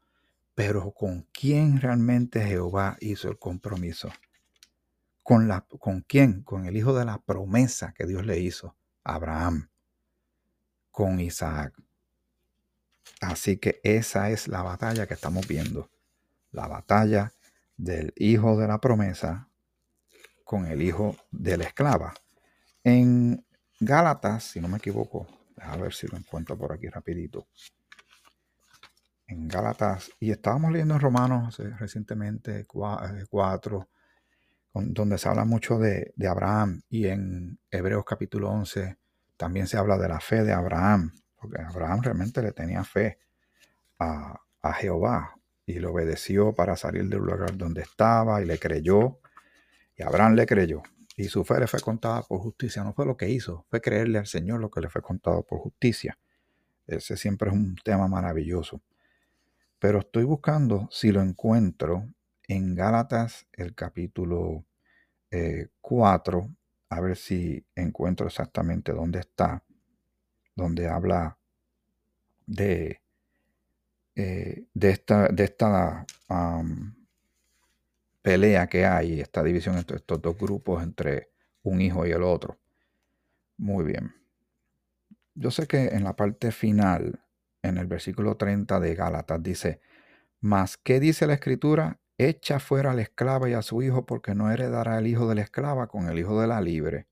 Pero 0.55 0.91
¿con 0.93 1.27
quién 1.33 1.81
realmente 1.81 2.41
Jehová 2.41 2.97
hizo 3.01 3.29
el 3.29 3.37
compromiso? 3.37 4.09
¿Con, 5.23 5.47
la, 5.47 5.61
¿Con 5.61 6.01
quién? 6.01 6.43
Con 6.43 6.65
el 6.65 6.75
hijo 6.75 6.93
de 6.93 7.05
la 7.05 7.17
promesa 7.17 7.93
que 7.93 8.05
Dios 8.05 8.25
le 8.25 8.39
hizo, 8.39 8.75
Abraham, 9.03 9.69
con 10.91 11.19
Isaac. 11.19 11.73
Así 13.21 13.57
que 13.57 13.79
esa 13.83 14.29
es 14.29 14.47
la 14.47 14.61
batalla 14.61 15.07
que 15.07 15.13
estamos 15.13 15.47
viendo. 15.47 15.89
La 16.51 16.67
batalla 16.67 17.33
del 17.77 18.13
hijo 18.17 18.57
de 18.57 18.67
la 18.67 18.79
promesa 18.79 19.49
con 20.43 20.65
el 20.65 20.81
hijo 20.81 21.15
de 21.31 21.57
la 21.57 21.63
esclava. 21.63 22.13
En 22.83 23.45
Gálatas, 23.79 24.43
si 24.43 24.59
no 24.59 24.67
me 24.67 24.77
equivoco, 24.77 25.27
a 25.57 25.77
ver 25.77 25.93
si 25.93 26.07
lo 26.07 26.17
encuentro 26.17 26.57
por 26.57 26.73
aquí 26.73 26.89
rapidito. 26.89 27.47
En 29.25 29.47
Gálatas, 29.47 30.11
y 30.19 30.31
estábamos 30.31 30.71
leyendo 30.71 30.95
en 30.95 30.99
Romanos 30.99 31.57
recientemente 31.79 32.65
4, 32.65 33.89
donde 34.73 35.17
se 35.17 35.29
habla 35.29 35.45
mucho 35.45 35.77
de, 35.77 36.13
Abraham, 36.27 36.81
y 36.89 37.07
en 37.07 37.59
Hebreos 37.69 38.03
capítulo 38.05 38.49
11 38.49 38.97
también 39.37 39.67
se 39.67 39.77
habla 39.77 39.97
de 39.97 40.07
la 40.07 40.19
fe 40.19 40.43
de 40.43 40.53
Abraham, 40.53 41.13
porque 41.39 41.61
Abraham 41.61 42.01
realmente 42.01 42.41
le 42.41 42.51
tenía 42.51 42.83
fe 42.83 43.19
a, 43.99 44.39
a 44.61 44.73
Jehová 44.73 45.35
y 45.65 45.79
le 45.79 45.87
obedeció 45.87 46.53
para 46.53 46.75
salir 46.75 47.07
del 47.07 47.19
lugar 47.19 47.55
donde 47.55 47.81
estaba 47.81 48.41
y 48.41 48.45
le 48.45 48.57
creyó, 48.57 49.19
y 49.95 50.03
Abraham 50.03 50.33
le 50.33 50.45
creyó. 50.45 50.81
Y 51.15 51.25
su 51.25 51.43
fe 51.43 51.59
le 51.59 51.67
fue 51.67 51.79
contada 51.79 52.23
por 52.23 52.39
justicia. 52.39 52.83
No 52.83 52.93
fue 52.93 53.05
lo 53.05 53.15
que 53.15 53.29
hizo, 53.29 53.65
fue 53.69 53.81
creerle 53.81 54.17
al 54.17 54.25
Señor 54.25 54.59
lo 54.59 54.71
que 54.71 54.81
le 54.81 54.89
fue 54.89 55.01
contado 55.01 55.43
por 55.43 55.59
justicia. 55.59 56.17
Ese 56.87 57.15
siempre 57.17 57.49
es 57.49 57.55
un 57.55 57.75
tema 57.83 58.07
maravilloso. 58.07 58.81
Pero 59.79 59.99
estoy 59.99 60.23
buscando 60.23 60.87
si 60.91 61.11
lo 61.11 61.21
encuentro 61.21 62.07
en 62.47 62.75
Gálatas, 62.75 63.47
el 63.53 63.75
capítulo 63.75 64.65
4, 65.81 66.39
eh, 66.41 66.55
a 66.89 67.01
ver 67.01 67.17
si 67.17 67.65
encuentro 67.75 68.27
exactamente 68.27 68.91
dónde 68.93 69.19
está, 69.19 69.63
donde 70.55 70.87
habla 70.89 71.37
de, 72.47 73.01
eh, 74.15 74.65
de 74.73 74.89
esta, 74.91 75.27
de 75.29 75.43
esta 75.43 76.05
pelea 78.21 78.67
que 78.67 78.85
hay, 78.85 79.21
esta 79.21 79.43
división 79.43 79.77
entre 79.77 79.97
estos 79.97 80.21
dos 80.21 80.37
grupos, 80.37 80.81
entre 80.83 81.29
un 81.63 81.81
hijo 81.81 82.05
y 82.05 82.11
el 82.11 82.23
otro. 82.23 82.57
Muy 83.57 83.85
bien. 83.85 84.13
Yo 85.35 85.51
sé 85.51 85.67
que 85.67 85.87
en 85.87 86.03
la 86.03 86.15
parte 86.15 86.51
final, 86.51 87.21
en 87.63 87.77
el 87.77 87.87
versículo 87.87 88.37
30 88.37 88.79
de 88.79 88.95
Gálatas, 88.95 89.41
dice, 89.41 89.81
mas, 90.41 90.77
¿qué 90.77 90.99
dice 90.99 91.27
la 91.27 91.35
escritura? 91.35 91.99
Echa 92.17 92.59
fuera 92.59 92.91
a 92.91 92.93
la 92.93 93.01
esclava 93.01 93.49
y 93.49 93.53
a 93.53 93.61
su 93.61 93.81
hijo, 93.81 94.05
porque 94.05 94.35
no 94.35 94.51
heredará 94.51 94.99
el 94.99 95.07
hijo 95.07 95.27
de 95.27 95.35
la 95.35 95.41
esclava 95.41 95.87
con 95.87 96.07
el 96.07 96.19
hijo 96.19 96.39
de 96.39 96.47
la 96.47 96.61
libre. 96.61 97.07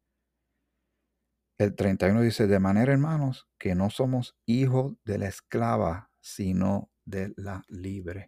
El 1.58 1.76
31 1.76 2.22
dice, 2.22 2.48
de 2.48 2.60
manera, 2.60 2.92
hermanos, 2.92 3.48
que 3.58 3.76
no 3.76 3.90
somos 3.90 4.36
hijos 4.46 4.96
de 5.04 5.18
la 5.18 5.28
esclava, 5.28 6.12
sino 6.20 6.90
de 7.06 7.34
la 7.36 7.64
libre. 7.68 8.28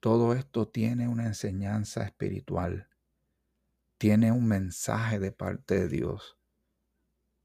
Todo 0.00 0.32
esto 0.34 0.68
tiene 0.68 1.08
una 1.08 1.26
enseñanza 1.26 2.04
espiritual, 2.04 2.88
tiene 3.98 4.32
un 4.32 4.46
mensaje 4.46 5.18
de 5.18 5.30
parte 5.30 5.78
de 5.78 5.88
Dios. 5.88 6.38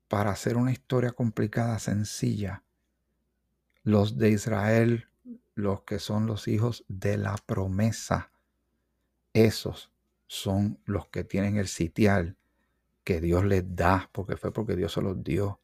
Para 0.07 0.31
hacer 0.31 0.55
una 0.55 0.71
historia 0.71 1.11
complicada, 1.11 1.79
sencilla, 1.79 2.63
los 3.83 4.17
de 4.17 4.29
Israel 4.29 5.09
los 5.55 5.81
que 5.81 5.99
son 5.99 6.27
los 6.27 6.47
hijos 6.47 6.85
de 6.87 7.17
la 7.17 7.35
promesa. 7.45 8.31
Esos 9.33 9.91
son 10.27 10.79
los 10.85 11.07
que 11.07 11.23
tienen 11.23 11.57
el 11.57 11.67
sitial 11.67 12.37
que 13.03 13.21
Dios 13.21 13.45
les 13.45 13.75
da, 13.75 14.09
porque 14.11 14.37
fue 14.37 14.51
porque 14.51 14.75
Dios 14.75 14.93
se 14.93 15.01
los 15.01 15.23
dio. 15.23 15.59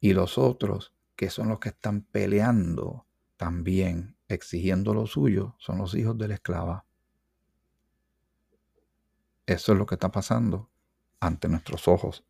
Y 0.00 0.12
los 0.12 0.38
otros, 0.38 0.92
que 1.16 1.30
son 1.30 1.48
los 1.48 1.60
que 1.60 1.70
están 1.70 2.02
peleando 2.02 3.06
también, 3.36 4.16
exigiendo 4.28 4.94
lo 4.94 5.06
suyo, 5.06 5.54
son 5.58 5.78
los 5.78 5.94
hijos 5.94 6.16
de 6.18 6.28
la 6.28 6.34
esclava. 6.34 6.84
Eso 9.46 9.72
es 9.72 9.78
lo 9.78 9.86
que 9.86 9.94
está 9.94 10.10
pasando 10.10 10.70
ante 11.20 11.48
nuestros 11.48 11.88
ojos, 11.88 12.24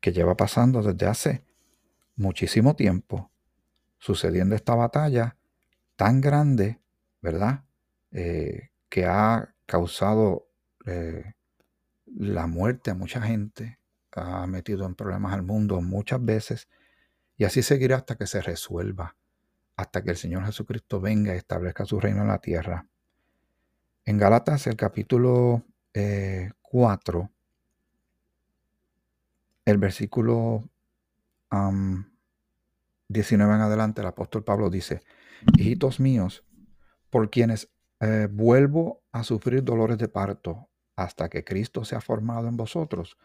que 0.00 0.12
lleva 0.12 0.36
pasando 0.36 0.82
desde 0.82 1.06
hace 1.06 1.44
muchísimo 2.16 2.74
tiempo, 2.74 3.30
sucediendo 3.98 4.54
esta 4.54 4.74
batalla 4.74 5.36
tan 5.96 6.20
grande, 6.20 6.80
¿verdad? 7.20 7.64
Eh, 8.12 8.70
que 8.88 9.06
ha 9.06 9.54
causado 9.66 10.48
eh, 10.86 11.34
la 12.06 12.46
muerte 12.46 12.90
a 12.90 12.94
mucha 12.94 13.20
gente, 13.20 13.78
ha 14.12 14.46
metido 14.46 14.86
en 14.86 14.94
problemas 14.94 15.34
al 15.34 15.42
mundo 15.42 15.80
muchas 15.82 16.24
veces 16.24 16.68
y 17.36 17.44
así 17.44 17.62
seguirá 17.62 17.96
hasta 17.96 18.16
que 18.16 18.26
se 18.26 18.40
resuelva, 18.40 19.16
hasta 19.76 20.02
que 20.02 20.10
el 20.10 20.16
Señor 20.16 20.44
Jesucristo 20.46 21.00
venga 21.00 21.34
y 21.34 21.38
establezca 21.38 21.84
su 21.84 22.00
reino 22.00 22.22
en 22.22 22.28
la 22.28 22.38
tierra. 22.38 22.86
En 24.04 24.18
Galatas, 24.18 24.66
el 24.66 24.76
capítulo 24.76 25.64
4, 26.62 27.20
eh, 27.20 27.28
el 29.66 29.78
versículo 29.78 30.62
19 33.08 33.54
en 33.54 33.60
adelante, 33.60 34.00
el 34.00 34.06
apóstol 34.06 34.44
Pablo 34.44 34.70
dice, 34.70 35.02
hijitos 35.56 36.00
míos, 36.00 36.44
por 37.10 37.30
quienes 37.30 37.70
eh, 38.00 38.28
vuelvo 38.30 39.04
a 39.12 39.22
sufrir 39.22 39.62
dolores 39.62 39.98
de 39.98 40.08
parto 40.08 40.68
hasta 40.96 41.28
que 41.28 41.44
Cristo 41.44 41.84
se 41.84 41.94
ha 41.94 42.00
formado 42.00 42.48
en 42.48 42.56
vosotros. 42.56 43.16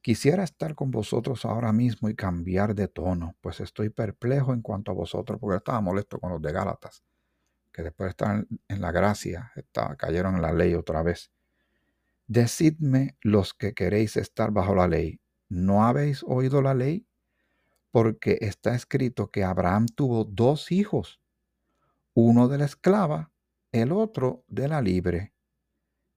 Quisiera 0.00 0.44
estar 0.44 0.74
con 0.74 0.90
vosotros 0.90 1.44
ahora 1.44 1.72
mismo 1.72 2.08
y 2.08 2.14
cambiar 2.14 2.74
de 2.74 2.88
tono, 2.88 3.36
pues 3.40 3.60
estoy 3.60 3.88
perplejo 3.90 4.52
en 4.52 4.60
cuanto 4.60 4.90
a 4.90 4.94
vosotros, 4.94 5.38
porque 5.40 5.58
estaba 5.58 5.80
molesto 5.80 6.18
con 6.18 6.32
los 6.32 6.42
de 6.42 6.52
Gálatas, 6.52 7.02
que 7.72 7.82
después 7.82 8.06
de 8.06 8.10
estar 8.10 8.46
en 8.68 8.80
la 8.80 8.92
gracia, 8.92 9.52
cayeron 9.96 10.36
en 10.36 10.42
la 10.42 10.52
ley 10.52 10.74
otra 10.74 11.02
vez. 11.02 11.30
Decidme 12.26 13.16
los 13.20 13.54
que 13.54 13.74
queréis 13.74 14.16
estar 14.16 14.50
bajo 14.50 14.74
la 14.74 14.88
ley, 14.88 15.20
¿no 15.48 15.84
habéis 15.84 16.24
oído 16.24 16.62
la 16.62 16.74
ley? 16.74 17.06
Porque 17.92 18.38
está 18.40 18.74
escrito 18.74 19.30
que 19.30 19.44
Abraham 19.44 19.86
tuvo 19.86 20.24
dos 20.24 20.72
hijos, 20.72 21.20
uno 22.14 22.48
de 22.48 22.58
la 22.58 22.64
esclava, 22.64 23.30
el 23.70 23.92
otro 23.92 24.44
de 24.48 24.66
la 24.66 24.82
libre. 24.82 25.32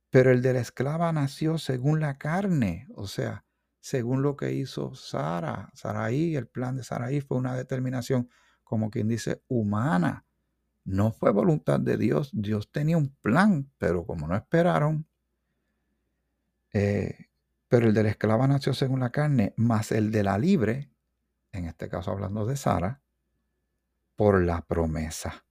Pero 0.09 0.31
el 0.31 0.41
de 0.41 0.53
la 0.53 0.61
esclava 0.61 1.11
nació 1.11 1.59
según 1.59 1.99
la 1.99 2.17
carne, 2.17 2.88
o 2.95 3.05
sea, 3.05 3.45
según 3.79 4.23
lo 4.23 4.35
que 4.35 4.53
hizo 4.53 4.95
Sara. 4.95 5.69
Saraí, 5.75 6.35
el 6.35 6.47
plan 6.47 6.75
de 6.75 6.83
Saraí 6.83 7.21
fue 7.21 7.38
una 7.38 7.55
determinación, 7.55 8.29
como 8.63 8.89
quien 8.89 9.07
dice, 9.07 9.43
humana. 9.47 10.25
No 10.85 11.11
fue 11.11 11.31
voluntad 11.31 11.79
de 11.79 11.97
Dios. 11.97 12.31
Dios 12.33 12.71
tenía 12.71 12.97
un 12.97 13.15
plan, 13.21 13.69
pero 13.77 14.05
como 14.05 14.27
no 14.27 14.35
esperaron, 14.35 15.05
eh, 16.73 17.29
pero 17.69 17.88
el 17.88 17.93
de 17.93 18.03
la 18.03 18.09
esclava 18.09 18.47
nació 18.47 18.73
según 18.73 18.99
la 18.99 19.11
carne, 19.11 19.53
más 19.55 19.93
el 19.93 20.11
de 20.11 20.23
la 20.23 20.38
libre, 20.38 20.89
en 21.56 21.65
este 21.65 21.89
caso 21.89 22.12
hablando 22.12 22.46
de 22.46 22.58
Sara, 22.58 23.02
por 24.15 24.41
la 24.41 24.62
promesa. 24.62 25.46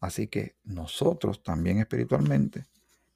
Así 0.00 0.26
que 0.26 0.56
nosotros 0.64 1.42
también 1.42 1.78
espiritualmente 1.78 2.66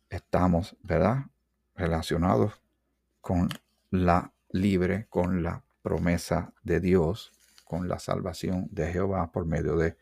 estamos, 0.09 0.77
¿verdad? 0.83 1.27
Relacionados 1.75 2.63
con 3.21 3.49
la 3.91 4.33
libre, 4.51 5.07
con 5.09 5.43
la 5.43 5.65
promesa 5.83 6.53
de 6.63 6.81
Dios, 6.81 7.33
con 7.65 7.89
la 7.89 7.99
salvación 7.99 8.69
de 8.71 8.93
Jehová 8.93 9.33
por 9.33 9.47
medio 9.47 9.77
de 9.77 9.97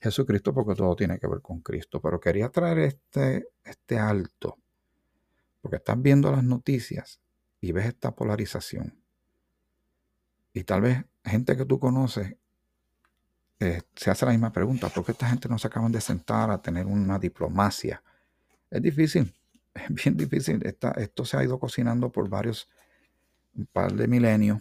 Jesucristo, 0.00 0.52
porque 0.52 0.74
todo 0.74 0.94
tiene 0.96 1.18
que 1.18 1.26
ver 1.26 1.40
con 1.40 1.60
Cristo. 1.60 2.00
Pero 2.00 2.20
quería 2.20 2.48
traer 2.50 2.78
este, 2.78 3.48
este 3.64 3.98
alto, 3.98 4.58
porque 5.60 5.76
estás 5.76 6.00
viendo 6.00 6.32
las 6.32 6.44
noticias 6.44 7.20
y 7.60 7.72
ves 7.72 7.86
esta 7.86 8.14
polarización. 8.14 9.00
Y 10.58 10.64
tal 10.64 10.80
vez 10.80 11.04
gente 11.24 11.56
que 11.56 11.64
tú 11.64 11.78
conoces 11.78 12.34
eh, 13.60 13.82
se 13.94 14.10
hace 14.10 14.26
la 14.26 14.32
misma 14.32 14.52
pregunta, 14.52 14.88
¿por 14.88 15.04
qué 15.04 15.12
esta 15.12 15.28
gente 15.28 15.48
no 15.48 15.56
se 15.56 15.68
acaban 15.68 15.92
de 15.92 16.00
sentar 16.00 16.50
a 16.50 16.60
tener 16.60 16.84
una 16.86 17.16
diplomacia? 17.16 18.02
Es 18.68 18.82
difícil, 18.82 19.32
es 19.74 19.94
bien 19.94 20.16
difícil. 20.16 20.60
esto 20.64 21.24
se 21.24 21.36
ha 21.36 21.44
ido 21.44 21.60
cocinando 21.60 22.10
por 22.10 22.28
varios, 22.28 22.68
un 23.54 23.66
par 23.66 23.92
de 23.92 24.08
milenios 24.08 24.60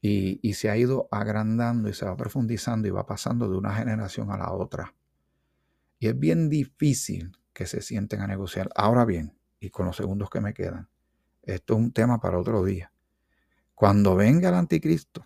y, 0.00 0.38
y 0.40 0.54
se 0.54 0.70
ha 0.70 0.76
ido 0.76 1.08
agrandando 1.10 1.88
y 1.88 1.94
se 1.94 2.04
va 2.04 2.16
profundizando 2.16 2.86
y 2.86 2.92
va 2.92 3.04
pasando 3.04 3.50
de 3.50 3.58
una 3.58 3.74
generación 3.74 4.30
a 4.30 4.36
la 4.36 4.52
otra. 4.52 4.94
Y 5.98 6.06
es 6.06 6.16
bien 6.16 6.48
difícil 6.48 7.36
que 7.52 7.66
se 7.66 7.82
sienten 7.82 8.20
a 8.20 8.28
negociar. 8.28 8.70
Ahora 8.76 9.04
bien, 9.04 9.36
y 9.58 9.70
con 9.70 9.86
los 9.86 9.96
segundos 9.96 10.30
que 10.30 10.40
me 10.40 10.54
quedan, 10.54 10.88
esto 11.42 11.74
es 11.74 11.80
un 11.80 11.90
tema 11.90 12.20
para 12.20 12.38
otro 12.38 12.64
día. 12.64 12.92
Cuando 13.78 14.16
venga 14.16 14.48
el 14.48 14.56
anticristo, 14.56 15.24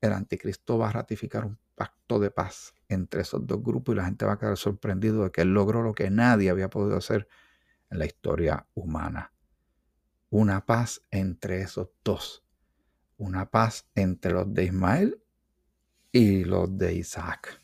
el 0.00 0.12
anticristo 0.14 0.78
va 0.78 0.88
a 0.88 0.92
ratificar 0.94 1.44
un 1.44 1.60
pacto 1.76 2.18
de 2.18 2.32
paz 2.32 2.74
entre 2.88 3.20
esos 3.20 3.46
dos 3.46 3.62
grupos 3.62 3.94
y 3.94 3.98
la 3.98 4.06
gente 4.06 4.24
va 4.24 4.32
a 4.32 4.38
quedar 4.40 4.56
sorprendido 4.56 5.22
de 5.22 5.30
que 5.30 5.42
él 5.42 5.54
logró 5.54 5.80
lo 5.80 5.94
que 5.94 6.10
nadie 6.10 6.50
había 6.50 6.68
podido 6.68 6.96
hacer 6.96 7.28
en 7.88 8.00
la 8.00 8.06
historia 8.06 8.66
humana. 8.74 9.32
Una 10.30 10.66
paz 10.66 11.02
entre 11.12 11.60
esos 11.60 11.90
dos. 12.02 12.44
Una 13.16 13.48
paz 13.48 13.86
entre 13.94 14.32
los 14.32 14.52
de 14.52 14.64
Ismael 14.64 15.22
y 16.10 16.42
los 16.42 16.76
de 16.76 16.94
Isaac. 16.94 17.62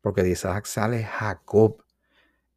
Porque 0.00 0.22
de 0.22 0.30
Isaac 0.30 0.64
sale 0.64 1.04
Jacob 1.04 1.84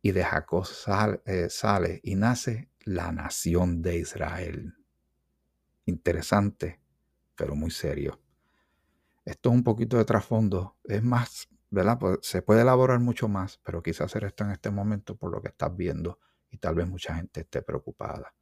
y 0.01 0.13
de 0.13 0.23
Jacob 0.23 0.65
sale, 0.65 1.21
eh, 1.25 1.49
sale 1.49 1.99
y 2.01 2.15
nace 2.15 2.69
la 2.85 3.11
nación 3.11 3.81
de 3.81 3.97
Israel. 3.97 4.77
Interesante, 5.85 6.79
pero 7.35 7.55
muy 7.55 7.71
serio. 7.71 8.19
Esto 9.25 9.49
es 9.49 9.55
un 9.55 9.63
poquito 9.63 9.97
de 9.97 10.05
trasfondo. 10.05 10.77
Es 10.83 11.03
más, 11.03 11.49
¿verdad? 11.69 11.97
Pues, 11.99 12.19
se 12.21 12.41
puede 12.41 12.61
elaborar 12.61 12.99
mucho 12.99 13.27
más, 13.27 13.59
pero 13.63 13.81
quise 13.81 14.03
hacer 14.03 14.23
esto 14.25 14.43
en 14.43 14.51
este 14.51 14.69
momento 14.69 15.15
por 15.15 15.31
lo 15.31 15.41
que 15.41 15.49
estás 15.49 15.75
viendo 15.75 16.19
y 16.49 16.57
tal 16.57 16.75
vez 16.75 16.87
mucha 16.87 17.15
gente 17.15 17.41
esté 17.41 17.61
preocupada. 17.61 18.33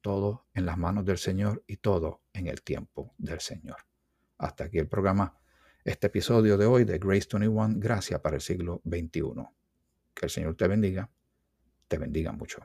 Todo 0.00 0.46
en 0.54 0.64
las 0.64 0.78
manos 0.78 1.04
del 1.04 1.18
Señor 1.18 1.62
y 1.66 1.76
todo 1.76 2.22
en 2.32 2.46
el 2.46 2.62
tiempo 2.62 3.14
del 3.18 3.40
Señor. 3.40 3.76
Hasta 4.38 4.64
aquí 4.64 4.78
el 4.78 4.88
programa, 4.88 5.36
este 5.84 6.06
episodio 6.06 6.56
de 6.56 6.66
hoy 6.66 6.84
de 6.84 6.98
Grace 6.98 7.28
21, 7.30 7.74
Gracias 7.76 8.20
para 8.20 8.36
el 8.36 8.42
siglo 8.42 8.80
XXI. 8.84 9.46
Que 10.14 10.26
el 10.26 10.30
Señor 10.30 10.54
te 10.54 10.66
bendiga, 10.66 11.10
te 11.86 11.98
bendiga 11.98 12.32
mucho. 12.32 12.62